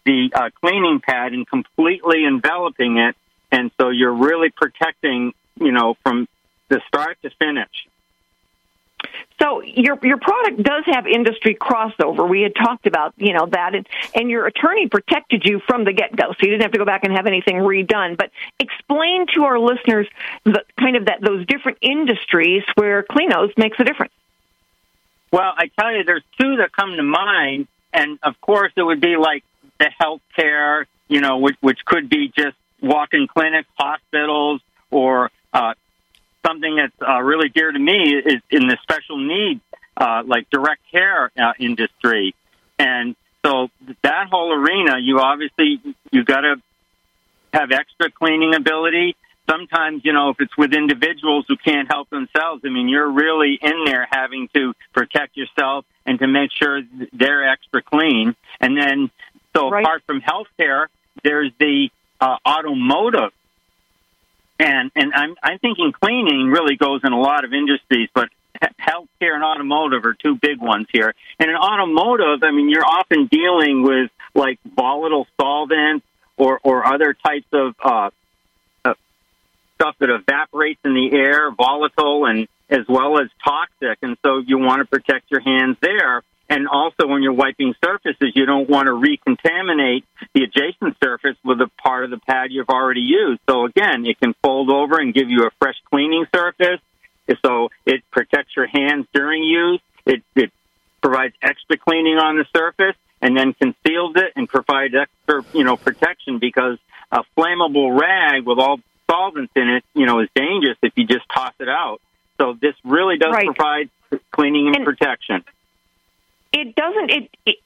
the 0.05 0.29
uh, 0.33 0.49
cleaning 0.59 1.01
pad 1.01 1.33
and 1.33 1.47
completely 1.47 2.25
enveloping 2.25 2.97
it. 2.97 3.15
And 3.51 3.71
so 3.79 3.89
you're 3.89 4.13
really 4.13 4.49
protecting, 4.49 5.33
you 5.55 5.71
know, 5.71 5.95
from 6.03 6.27
the 6.69 6.81
start 6.87 7.17
to 7.23 7.29
finish. 7.31 7.87
So 9.41 9.61
your 9.63 9.97
your 10.03 10.17
product 10.17 10.61
does 10.61 10.83
have 10.87 11.07
industry 11.07 11.55
crossover. 11.55 12.29
We 12.29 12.41
had 12.41 12.55
talked 12.55 12.85
about 12.87 13.13
you 13.17 13.33
know 13.33 13.45
that, 13.47 13.73
and, 13.73 13.87
and 14.13 14.29
your 14.29 14.45
attorney 14.45 14.87
protected 14.87 15.45
you 15.45 15.61
from 15.65 15.85
the 15.85 15.93
get 15.93 16.15
go, 16.15 16.31
so 16.33 16.37
you 16.41 16.51
didn't 16.51 16.63
have 16.63 16.73
to 16.73 16.77
go 16.77 16.85
back 16.85 17.03
and 17.03 17.13
have 17.13 17.25
anything 17.25 17.55
redone. 17.55 18.17
But 18.17 18.31
explain 18.59 19.27
to 19.35 19.43
our 19.45 19.57
listeners 19.57 20.07
the 20.43 20.63
kind 20.77 20.97
of 20.97 21.05
that 21.05 21.21
those 21.21 21.45
different 21.45 21.77
industries 21.81 22.63
where 22.75 23.03
Clean-O's 23.03 23.51
makes 23.57 23.79
a 23.79 23.85
difference. 23.85 24.13
Well, 25.31 25.53
I 25.55 25.69
tell 25.79 25.93
you, 25.93 26.03
there's 26.03 26.23
two 26.39 26.57
that 26.57 26.71
come 26.73 26.95
to 26.97 27.03
mind, 27.03 27.67
and 27.93 28.19
of 28.23 28.39
course, 28.41 28.73
it 28.75 28.81
would 28.81 28.99
be 28.99 29.15
like 29.15 29.43
the 29.79 29.89
healthcare, 30.01 30.85
you 31.07 31.21
know, 31.21 31.37
which, 31.37 31.55
which 31.61 31.85
could 31.85 32.09
be 32.09 32.29
just 32.35 32.57
walk-in 32.81 33.27
clinics, 33.27 33.69
hospitals, 33.77 34.61
or 34.91 35.28
something 36.59 36.75
that's 36.75 36.93
uh, 37.01 37.21
really 37.21 37.49
dear 37.49 37.71
to 37.71 37.79
me 37.79 38.15
is 38.15 38.41
in 38.49 38.67
the 38.67 38.77
special 38.83 39.17
needs, 39.17 39.61
uh, 39.97 40.23
like 40.25 40.49
direct 40.49 40.81
care 40.91 41.31
uh, 41.37 41.53
industry. 41.59 42.35
And 42.77 43.15
so 43.45 43.69
that 44.03 44.27
whole 44.29 44.53
arena, 44.53 44.99
you 44.99 45.19
obviously 45.19 45.81
you 46.11 46.23
got 46.23 46.41
to 46.41 46.55
have 47.53 47.71
extra 47.71 48.11
cleaning 48.11 48.55
ability. 48.55 49.15
Sometimes, 49.49 50.03
you 50.05 50.13
know, 50.13 50.29
if 50.29 50.39
it's 50.39 50.55
with 50.57 50.73
individuals 50.73 51.45
who 51.47 51.57
can't 51.57 51.87
help 51.89 52.09
themselves, 52.09 52.61
I 52.63 52.69
mean, 52.69 52.87
you're 52.87 53.09
really 53.09 53.57
in 53.61 53.83
there 53.85 54.07
having 54.09 54.47
to 54.53 54.73
protect 54.93 55.37
yourself 55.37 55.85
and 56.05 56.19
to 56.19 56.27
make 56.27 56.51
sure 56.51 56.81
they're 57.13 57.49
extra 57.49 57.81
clean. 57.81 58.35
And 58.59 58.77
then 58.77 59.09
so 59.55 59.69
right. 59.69 59.83
apart 59.83 60.03
from 60.05 60.21
healthcare, 60.21 60.87
there's 61.23 61.51
the 61.59 61.89
uh, 62.21 62.37
automotive, 62.47 63.31
and 64.59 64.91
and 64.95 65.13
I'm 65.13 65.35
I'm 65.41 65.59
thinking 65.59 65.91
cleaning 65.91 66.47
really 66.47 66.75
goes 66.75 67.01
in 67.03 67.13
a 67.13 67.19
lot 67.19 67.45
of 67.45 67.53
industries, 67.53 68.09
but 68.13 68.29
healthcare 68.61 69.33
and 69.33 69.43
automotive 69.43 70.05
are 70.05 70.13
two 70.13 70.35
big 70.35 70.59
ones 70.59 70.87
here. 70.91 71.13
And 71.39 71.49
in 71.49 71.55
automotive, 71.55 72.43
I 72.43 72.51
mean, 72.51 72.69
you're 72.69 72.85
often 72.85 73.27
dealing 73.27 73.83
with 73.83 74.11
like 74.35 74.59
volatile 74.65 75.27
solvents 75.39 76.05
or 76.37 76.59
or 76.63 76.85
other 76.85 77.13
types 77.13 77.47
of 77.53 77.75
uh, 77.83 78.09
uh, 78.83 78.93
stuff 79.75 79.95
that 79.99 80.09
evaporates 80.09 80.79
in 80.83 80.93
the 80.93 81.09
air, 81.13 81.51
volatile 81.51 82.25
and 82.25 82.47
as 82.69 82.85
well 82.87 83.19
as 83.19 83.29
toxic, 83.43 83.97
and 84.03 84.15
so 84.23 84.37
you 84.45 84.59
want 84.59 84.79
to 84.79 84.85
protect 84.85 85.31
your 85.31 85.39
hands 85.39 85.77
there. 85.81 86.21
And 86.49 86.67
also, 86.67 87.05
when 87.05 87.21
you're 87.21 87.33
wiping 87.33 87.75
surfaces, 87.83 88.31
you 88.33 88.47
don't 88.47 88.67
want 88.67 88.87
to 88.87 88.93
recontaminate 88.93 90.03
the 90.33 90.43
adjacent 90.43 90.97
surface 91.01 91.37
with 91.45 91.61
a 91.61 91.69
part 91.81 92.05
of 92.05 92.09
the 92.09 92.17
pad 92.17 92.47
you've 92.49 92.69
already 92.69 93.01
used. 93.01 93.39
So 93.47 93.65
again, 93.65 94.05
it 94.07 94.19
can 94.19 94.33
fold 94.41 94.71
over 94.71 94.99
and 94.99 95.13
give 95.13 95.29
you 95.29 95.45
a 95.45 95.51
fresh 95.59 95.75
cleaning 95.91 96.25
surface. 96.33 96.81
So 97.45 97.69
it 97.85 98.01
protects 98.09 98.55
your 98.55 98.65
hands 98.65 99.05
during 99.13 99.43
use. 99.43 99.79
It, 100.07 100.23
it 100.35 100.51
provides 101.01 101.35
extra 101.43 101.77
cleaning 101.77 102.17
on 102.17 102.37
the 102.37 102.45
surface 102.57 102.95
and 103.21 103.37
then 103.37 103.53
conceals 103.53 104.15
it 104.15 104.33
and 104.35 104.49
provides 104.49 104.95
extra, 104.95 105.43
you 105.53 105.63
know, 105.63 105.77
protection 105.77 106.39
because 106.39 106.79
a 107.11 107.21
flammable 107.37 107.99
rag 107.99 108.47
with 108.47 108.57
all 108.57 108.79
solvents 109.09 109.51
in 109.55 109.69
it, 109.69 109.83
you 109.93 110.07
know, 110.07 110.19
is 110.19 110.29
dangerous 110.33 110.77
if 110.81 110.93
you 110.95 111.05
just 111.05 111.29
toss 111.31 111.53
it 111.59 111.69
out. 111.69 112.01
So 112.39 112.57
this 112.59 112.73
really 112.83 113.17
does 113.17 113.33
right. 113.33 113.45
provide 113.45 113.89
cleaning 114.31 114.65
and, 114.67 114.77
and 114.77 114.85
protection 114.85 115.43
it 116.59 116.75
doesn't 116.75 117.09
it, 117.09 117.37
it 117.45 117.57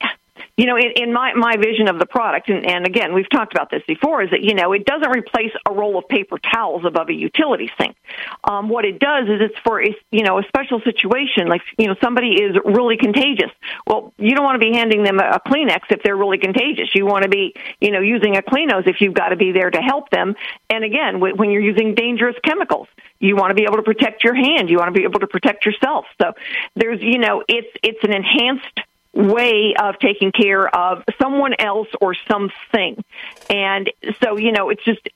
you 0.55 0.67
know, 0.67 0.77
in, 0.77 0.91
in 0.95 1.13
my 1.13 1.33
my 1.33 1.57
vision 1.57 1.87
of 1.87 1.97
the 1.97 2.05
product, 2.05 2.47
and, 2.47 2.63
and 2.65 2.85
again, 2.85 3.13
we've 3.13 3.29
talked 3.29 3.53
about 3.53 3.71
this 3.71 3.81
before, 3.87 4.21
is 4.21 4.29
that 4.29 4.43
you 4.43 4.53
know 4.53 4.71
it 4.73 4.85
doesn't 4.85 5.09
replace 5.09 5.51
a 5.67 5.73
roll 5.73 5.97
of 5.97 6.07
paper 6.07 6.37
towels 6.37 6.85
above 6.85 7.09
a 7.09 7.13
utility 7.13 7.71
sink. 7.79 7.95
Um, 8.43 8.69
what 8.69 8.85
it 8.85 8.99
does 8.99 9.27
is 9.27 9.41
it's 9.41 9.59
for 9.63 9.81
you 9.81 10.23
know 10.23 10.37
a 10.37 10.43
special 10.43 10.79
situation, 10.81 11.47
like 11.47 11.61
you 11.79 11.87
know 11.87 11.95
somebody 12.03 12.35
is 12.35 12.55
really 12.65 12.97
contagious. 12.97 13.49
Well, 13.87 14.13
you 14.17 14.35
don't 14.35 14.43
want 14.43 14.61
to 14.61 14.65
be 14.65 14.73
handing 14.73 15.03
them 15.03 15.19
a 15.19 15.39
Kleenex 15.39 15.89
if 15.89 16.03
they're 16.03 16.15
really 16.15 16.37
contagious. 16.37 16.93
You 16.93 17.07
want 17.07 17.23
to 17.23 17.29
be 17.29 17.55
you 17.81 17.89
know 17.89 18.01
using 18.01 18.37
a 18.37 18.43
Kleenex 18.43 18.87
if 18.87 18.97
you've 19.01 19.15
got 19.15 19.29
to 19.29 19.35
be 19.35 19.53
there 19.53 19.71
to 19.71 19.79
help 19.79 20.11
them. 20.11 20.35
And 20.69 20.83
again, 20.83 21.19
when 21.19 21.49
you're 21.49 21.63
using 21.63 21.95
dangerous 21.95 22.35
chemicals, 22.43 22.87
you 23.19 23.35
want 23.35 23.49
to 23.49 23.55
be 23.55 23.63
able 23.63 23.77
to 23.77 23.83
protect 23.83 24.23
your 24.23 24.35
hand. 24.35 24.69
You 24.69 24.77
want 24.77 24.93
to 24.93 24.99
be 24.99 25.05
able 25.05 25.21
to 25.21 25.27
protect 25.27 25.65
yourself. 25.65 26.05
So 26.21 26.33
there's 26.75 27.01
you 27.01 27.17
know 27.17 27.43
it's 27.47 27.75
it's 27.81 28.03
an 28.03 28.13
enhanced 28.13 28.81
way 29.13 29.75
of 29.79 29.99
taking 29.99 30.31
care 30.31 30.67
of 30.75 31.03
someone 31.21 31.53
else 31.59 31.87
or 32.01 32.15
something. 32.27 33.03
And 33.49 33.91
so, 34.23 34.37
you 34.37 34.51
know, 34.51 34.69
it's 34.69 34.83
just, 34.83 35.07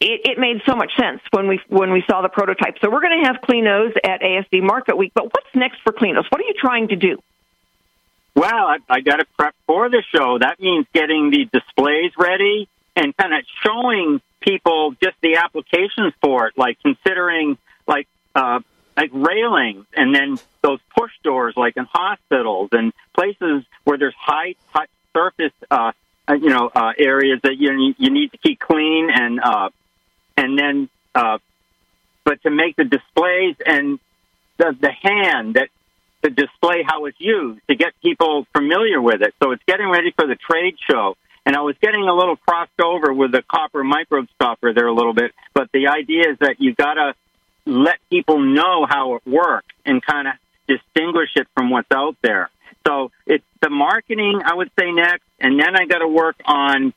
it, 0.00 0.20
it 0.24 0.38
made 0.38 0.62
so 0.66 0.74
much 0.74 0.90
sense 0.96 1.20
when 1.30 1.48
we 1.48 1.60
when 1.68 1.92
we 1.92 2.02
saw 2.08 2.22
the 2.22 2.28
prototype. 2.28 2.78
So 2.80 2.90
we're 2.90 3.00
going 3.00 3.22
to 3.22 3.26
have 3.26 3.40
Clean-O's 3.40 3.92
at 4.02 4.20
ASD 4.20 4.62
Market 4.62 4.96
Week. 4.96 5.12
But 5.14 5.24
what's 5.26 5.54
next 5.54 5.80
for 5.82 5.92
Clean-O's? 5.92 6.26
What 6.28 6.40
are 6.40 6.44
you 6.44 6.54
trying 6.58 6.88
to 6.88 6.96
do? 6.96 7.18
Well, 8.34 8.52
I, 8.52 8.78
I 8.88 9.00
got 9.00 9.16
to 9.16 9.26
prep 9.38 9.54
for 9.66 9.88
the 9.88 10.02
show. 10.14 10.38
That 10.38 10.58
means 10.60 10.86
getting 10.92 11.30
the 11.30 11.48
displays 11.52 12.12
ready 12.18 12.68
and 12.96 13.16
kind 13.16 13.32
of 13.32 13.44
showing 13.64 14.20
people 14.40 14.94
just 15.02 15.16
the 15.22 15.36
applications 15.36 16.12
for 16.20 16.48
it, 16.48 16.58
like 16.58 16.78
considering 16.82 17.56
like 17.86 18.08
uh, 18.34 18.60
like 18.96 19.10
railings 19.12 19.86
and 19.94 20.14
then 20.14 20.38
those 20.62 20.80
push 20.96 21.12
doors 21.22 21.54
like 21.56 21.76
in 21.76 21.86
hospitals 21.92 22.70
and 22.72 22.92
places 23.24 23.64
where 23.84 23.98
there's 23.98 24.14
high 24.18 24.54
touch 24.72 24.90
surface 25.16 25.52
uh, 25.70 25.92
uh 26.28 26.34
you 26.34 26.48
know 26.48 26.70
uh, 26.74 26.92
areas 26.98 27.40
that 27.42 27.56
you 27.58 27.94
you 27.98 28.10
need 28.10 28.30
to 28.32 28.38
keep 28.38 28.58
clean 28.58 29.10
and 29.10 29.40
uh, 29.40 29.68
and 30.36 30.58
then 30.58 30.88
uh, 31.14 31.38
but 32.24 32.42
to 32.42 32.50
make 32.50 32.76
the 32.76 32.84
displays 32.84 33.56
and 33.64 33.98
the 34.58 34.76
the 34.80 34.90
hand 34.90 35.54
that 35.54 35.68
to 36.22 36.30
display 36.30 36.82
how 36.86 37.04
it's 37.04 37.20
used 37.20 37.60
to 37.68 37.76
get 37.76 37.92
people 38.02 38.46
familiar 38.54 39.00
with 39.00 39.20
it. 39.20 39.34
So 39.42 39.50
it's 39.50 39.62
getting 39.66 39.90
ready 39.90 40.10
for 40.10 40.26
the 40.26 40.36
trade 40.36 40.76
show. 40.90 41.16
And 41.44 41.54
I 41.54 41.60
was 41.60 41.76
getting 41.82 42.08
a 42.08 42.14
little 42.14 42.36
crossed 42.36 42.80
over 42.82 43.12
with 43.12 43.30
the 43.32 43.42
copper 43.42 43.84
microbe 43.84 44.28
stopper 44.34 44.72
there 44.72 44.86
a 44.86 44.94
little 44.94 45.12
bit, 45.12 45.32
but 45.52 45.68
the 45.72 45.88
idea 45.88 46.30
is 46.30 46.38
that 46.38 46.56
you 46.58 46.74
gotta 46.74 47.14
let 47.66 47.98
people 48.08 48.38
know 48.38 48.86
how 48.88 49.16
it 49.16 49.26
works 49.26 49.74
and 49.84 50.02
kind 50.02 50.28
of 50.28 50.34
distinguish 50.66 51.28
it 51.36 51.46
from 51.54 51.68
what's 51.68 51.92
out 51.92 52.16
there. 52.22 52.48
So 52.86 53.10
the 53.64 53.70
marketing, 53.70 54.42
I 54.44 54.54
would 54.54 54.70
say 54.78 54.92
next, 54.92 55.24
and 55.40 55.58
then 55.58 55.74
I 55.74 55.86
got 55.86 55.98
to 55.98 56.08
work 56.08 56.36
on 56.44 56.92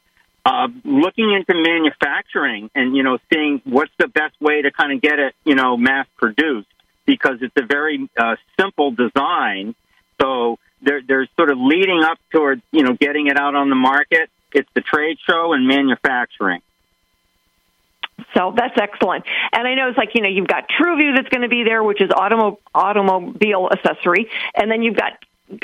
uh, 0.46 0.68
looking 0.84 1.32
into 1.32 1.56
manufacturing 1.56 2.70
and 2.76 2.96
you 2.96 3.04
know 3.04 3.18
seeing 3.32 3.62
what's 3.64 3.92
the 3.98 4.08
best 4.08 4.36
way 4.42 4.62
to 4.62 4.72
kind 4.72 4.92
of 4.92 5.02
get 5.02 5.20
it 5.20 5.34
you 5.46 5.56
know 5.56 5.78
mass 5.78 6.08
produced 6.18 6.68
because 7.06 7.38
it's 7.42 7.56
a 7.58 7.66
very 7.66 8.10
uh, 8.18 8.36
simple 8.60 8.92
design. 8.92 9.76
So 10.22 10.58
they're, 10.82 11.02
they're 11.02 11.28
sort 11.38 11.52
of 11.52 11.58
leading 11.58 12.04
up 12.04 12.18
towards 12.32 12.62
you 12.72 12.84
know 12.84 12.94
getting 12.94 13.28
it 13.28 13.38
out 13.40 13.56
on 13.56 13.70
the 13.70 13.76
market. 13.76 14.30
It's 14.52 14.70
the 14.74 14.82
trade 14.82 15.18
show 15.26 15.54
and 15.54 15.68
manufacturing. 15.68 16.62
So 18.34 18.54
that's 18.56 18.78
excellent. 18.78 19.26
And 19.54 19.68
I 19.68 19.76
know 19.76 19.90
it's 19.90 19.98
like, 19.98 20.16
you 20.16 20.22
know, 20.22 20.30
you've 20.30 20.48
got 20.48 20.68
True 20.68 20.98
View 20.98 21.14
that's 21.14 21.30
going 21.30 21.44
to 21.44 21.50
be 21.50 21.64
there, 21.64 21.84
which 21.84 22.02
is 22.02 22.10
automo- 22.10 22.58
automobile 22.74 23.70
accessory. 23.72 24.32
And 24.56 24.72
then 24.72 24.82
you've 24.82 24.96
got 24.96 25.13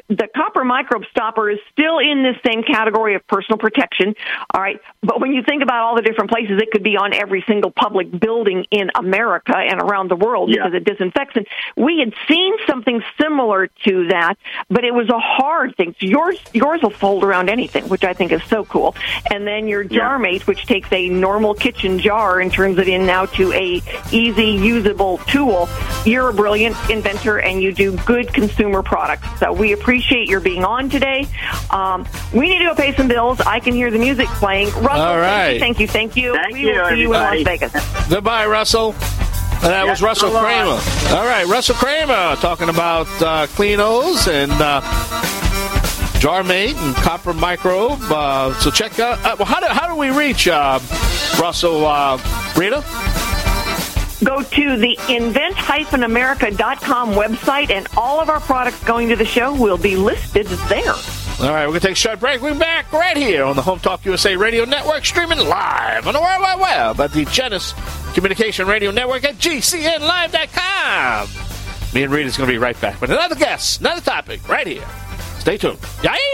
the 0.07 0.27
copper 0.33 0.63
microbe 0.63 1.03
stopper 1.11 1.49
is 1.49 1.59
still 1.71 1.99
in 1.99 2.23
this 2.23 2.37
same 2.45 2.63
category 2.63 3.15
of 3.15 3.27
personal 3.27 3.57
protection. 3.57 4.15
All 4.53 4.61
right. 4.61 4.79
But 5.01 5.19
when 5.19 5.33
you 5.33 5.43
think 5.43 5.61
about 5.61 5.81
all 5.81 5.95
the 5.95 6.01
different 6.01 6.31
places 6.31 6.61
it 6.61 6.71
could 6.71 6.83
be 6.83 6.95
on 6.95 7.13
every 7.13 7.43
single 7.47 7.71
public 7.71 8.07
building 8.17 8.65
in 8.71 8.91
America 8.95 9.55
and 9.55 9.81
around 9.81 10.09
the 10.09 10.15
world 10.15 10.49
yeah. 10.49 10.63
because 10.63 10.73
it 10.73 10.85
disinfects. 10.85 11.35
And 11.35 11.47
we 11.75 11.99
had 11.99 12.13
seen 12.27 12.53
something 12.65 13.03
similar 13.19 13.67
to 13.85 14.07
that, 14.07 14.35
but 14.69 14.85
it 14.85 14.93
was 14.93 15.09
a 15.09 15.19
hard 15.19 15.75
thing. 15.75 15.95
So 15.99 16.07
yours, 16.07 16.39
yours 16.53 16.81
will 16.81 16.89
fold 16.89 17.23
around 17.23 17.49
anything, 17.49 17.89
which 17.89 18.03
I 18.03 18.13
think 18.13 18.31
is 18.31 18.43
so 18.45 18.63
cool. 18.63 18.95
And 19.31 19.45
then 19.45 19.67
your 19.67 19.83
jar 19.83 20.15
yeah. 20.15 20.17
mate, 20.17 20.47
which 20.47 20.65
takes 20.65 20.91
a 20.93 21.09
normal 21.09 21.53
kitchen 21.53 21.99
jar 21.99 22.39
and 22.39 22.51
turns 22.51 22.77
it 22.77 22.87
in 22.87 23.05
now 23.05 23.25
to 23.25 23.51
a 23.51 23.81
easy 24.11 24.51
usable 24.51 25.17
tool. 25.19 25.67
You're 26.05 26.29
a 26.29 26.33
brilliant 26.33 26.77
inventor 26.89 27.39
and 27.39 27.61
you 27.61 27.73
do 27.73 27.97
good 28.05 28.33
consumer 28.33 28.81
products. 28.81 29.27
So 29.39 29.51
we 29.51 29.72
appreciate 29.73 30.27
your 30.29 30.39
being 30.39 30.63
on 30.63 30.89
today. 30.89 31.27
Um, 31.69 32.07
we 32.33 32.49
need 32.49 32.59
to 32.59 32.65
go 32.65 32.75
pay 32.75 32.95
some 32.95 33.07
bills. 33.07 33.41
I 33.41 33.59
can 33.59 33.73
hear 33.73 33.91
the 33.91 33.99
music 33.99 34.27
playing. 34.27 34.67
Russell, 34.69 34.89
All 35.01 35.17
right. 35.17 35.59
thank 35.59 35.79
you, 35.79 35.87
thank 35.87 36.15
you. 36.15 36.33
Thank 36.33 36.53
we 36.53 36.61
you, 36.61 36.73
will 36.73 36.89
see 36.89 37.01
you 37.01 37.13
in 37.13 37.19
Las 37.19 37.41
Vegas. 37.43 38.09
Goodbye, 38.09 38.45
Russell. 38.45 38.93
That 39.61 39.85
yes, 39.85 39.89
was 39.89 40.01
Russell 40.01 40.31
Kramer. 40.31 40.79
All 41.17 41.25
right, 41.25 41.45
Russell 41.47 41.75
Kramer 41.75 42.35
talking 42.37 42.67
about 42.67 43.07
uh, 43.21 43.47
Clean-O's 43.47 44.27
and 44.27 44.51
uh, 44.51 44.81
Jar 46.19 46.43
Mate 46.43 46.75
and 46.75 46.95
Copper 46.95 47.33
Microbe. 47.33 47.99
Uh, 48.03 48.53
so 48.59 48.69
check 48.69 48.99
out. 48.99 49.19
Uh, 49.23 49.37
well, 49.39 49.45
how 49.45 49.61
do 49.61 49.67
how 49.67 49.87
do 49.87 49.95
we 49.95 50.09
reach 50.09 50.49
uh, 50.49 50.79
Russell? 51.39 51.85
Uh, 51.85 52.17
Rita? 52.57 52.83
Go 54.23 54.41
to 54.41 54.77
the 54.77 54.97
invent-america.com 55.09 57.13
website, 57.13 57.71
and 57.71 57.87
all 57.97 58.19
of 58.19 58.29
our 58.29 58.39
products 58.39 58.83
going 58.83 59.09
to 59.09 59.15
the 59.15 59.25
show 59.25 59.53
will 59.53 59.77
be 59.77 59.95
listed 59.95 60.47
there. 60.47 60.93
All 61.39 61.49
right, 61.49 61.65
we're 61.65 61.71
going 61.71 61.81
to 61.81 61.87
take 61.87 61.93
a 61.93 61.95
short 61.95 62.19
break. 62.19 62.41
We're 62.41 62.57
back 62.57 62.91
right 62.93 63.17
here 63.17 63.43
on 63.43 63.55
the 63.55 63.63
Home 63.63 63.79
Talk 63.79 64.05
USA 64.05 64.35
Radio 64.35 64.65
Network, 64.65 65.03
streaming 65.03 65.39
live 65.39 66.07
on 66.07 66.13
the 66.13 66.21
World 66.21 66.41
Wide 66.41 66.59
Web 66.59 67.01
at 67.01 67.11
the 67.11 67.25
Genesis 67.25 67.73
Communication 68.13 68.67
Radio 68.67 68.91
Network 68.91 69.23
at 69.23 69.35
GCNlive.com. 69.35 71.27
Me 71.93 72.03
and 72.03 72.13
Rita's 72.13 72.37
going 72.37 72.47
to 72.47 72.53
be 72.53 72.59
right 72.59 72.79
back 72.79 73.01
with 73.01 73.11
another 73.11 73.35
guest, 73.35 73.81
another 73.81 74.01
topic, 74.01 74.47
right 74.47 74.67
here. 74.67 74.85
Stay 75.39 75.57
tuned. 75.57 75.79
Yay! 76.03 76.32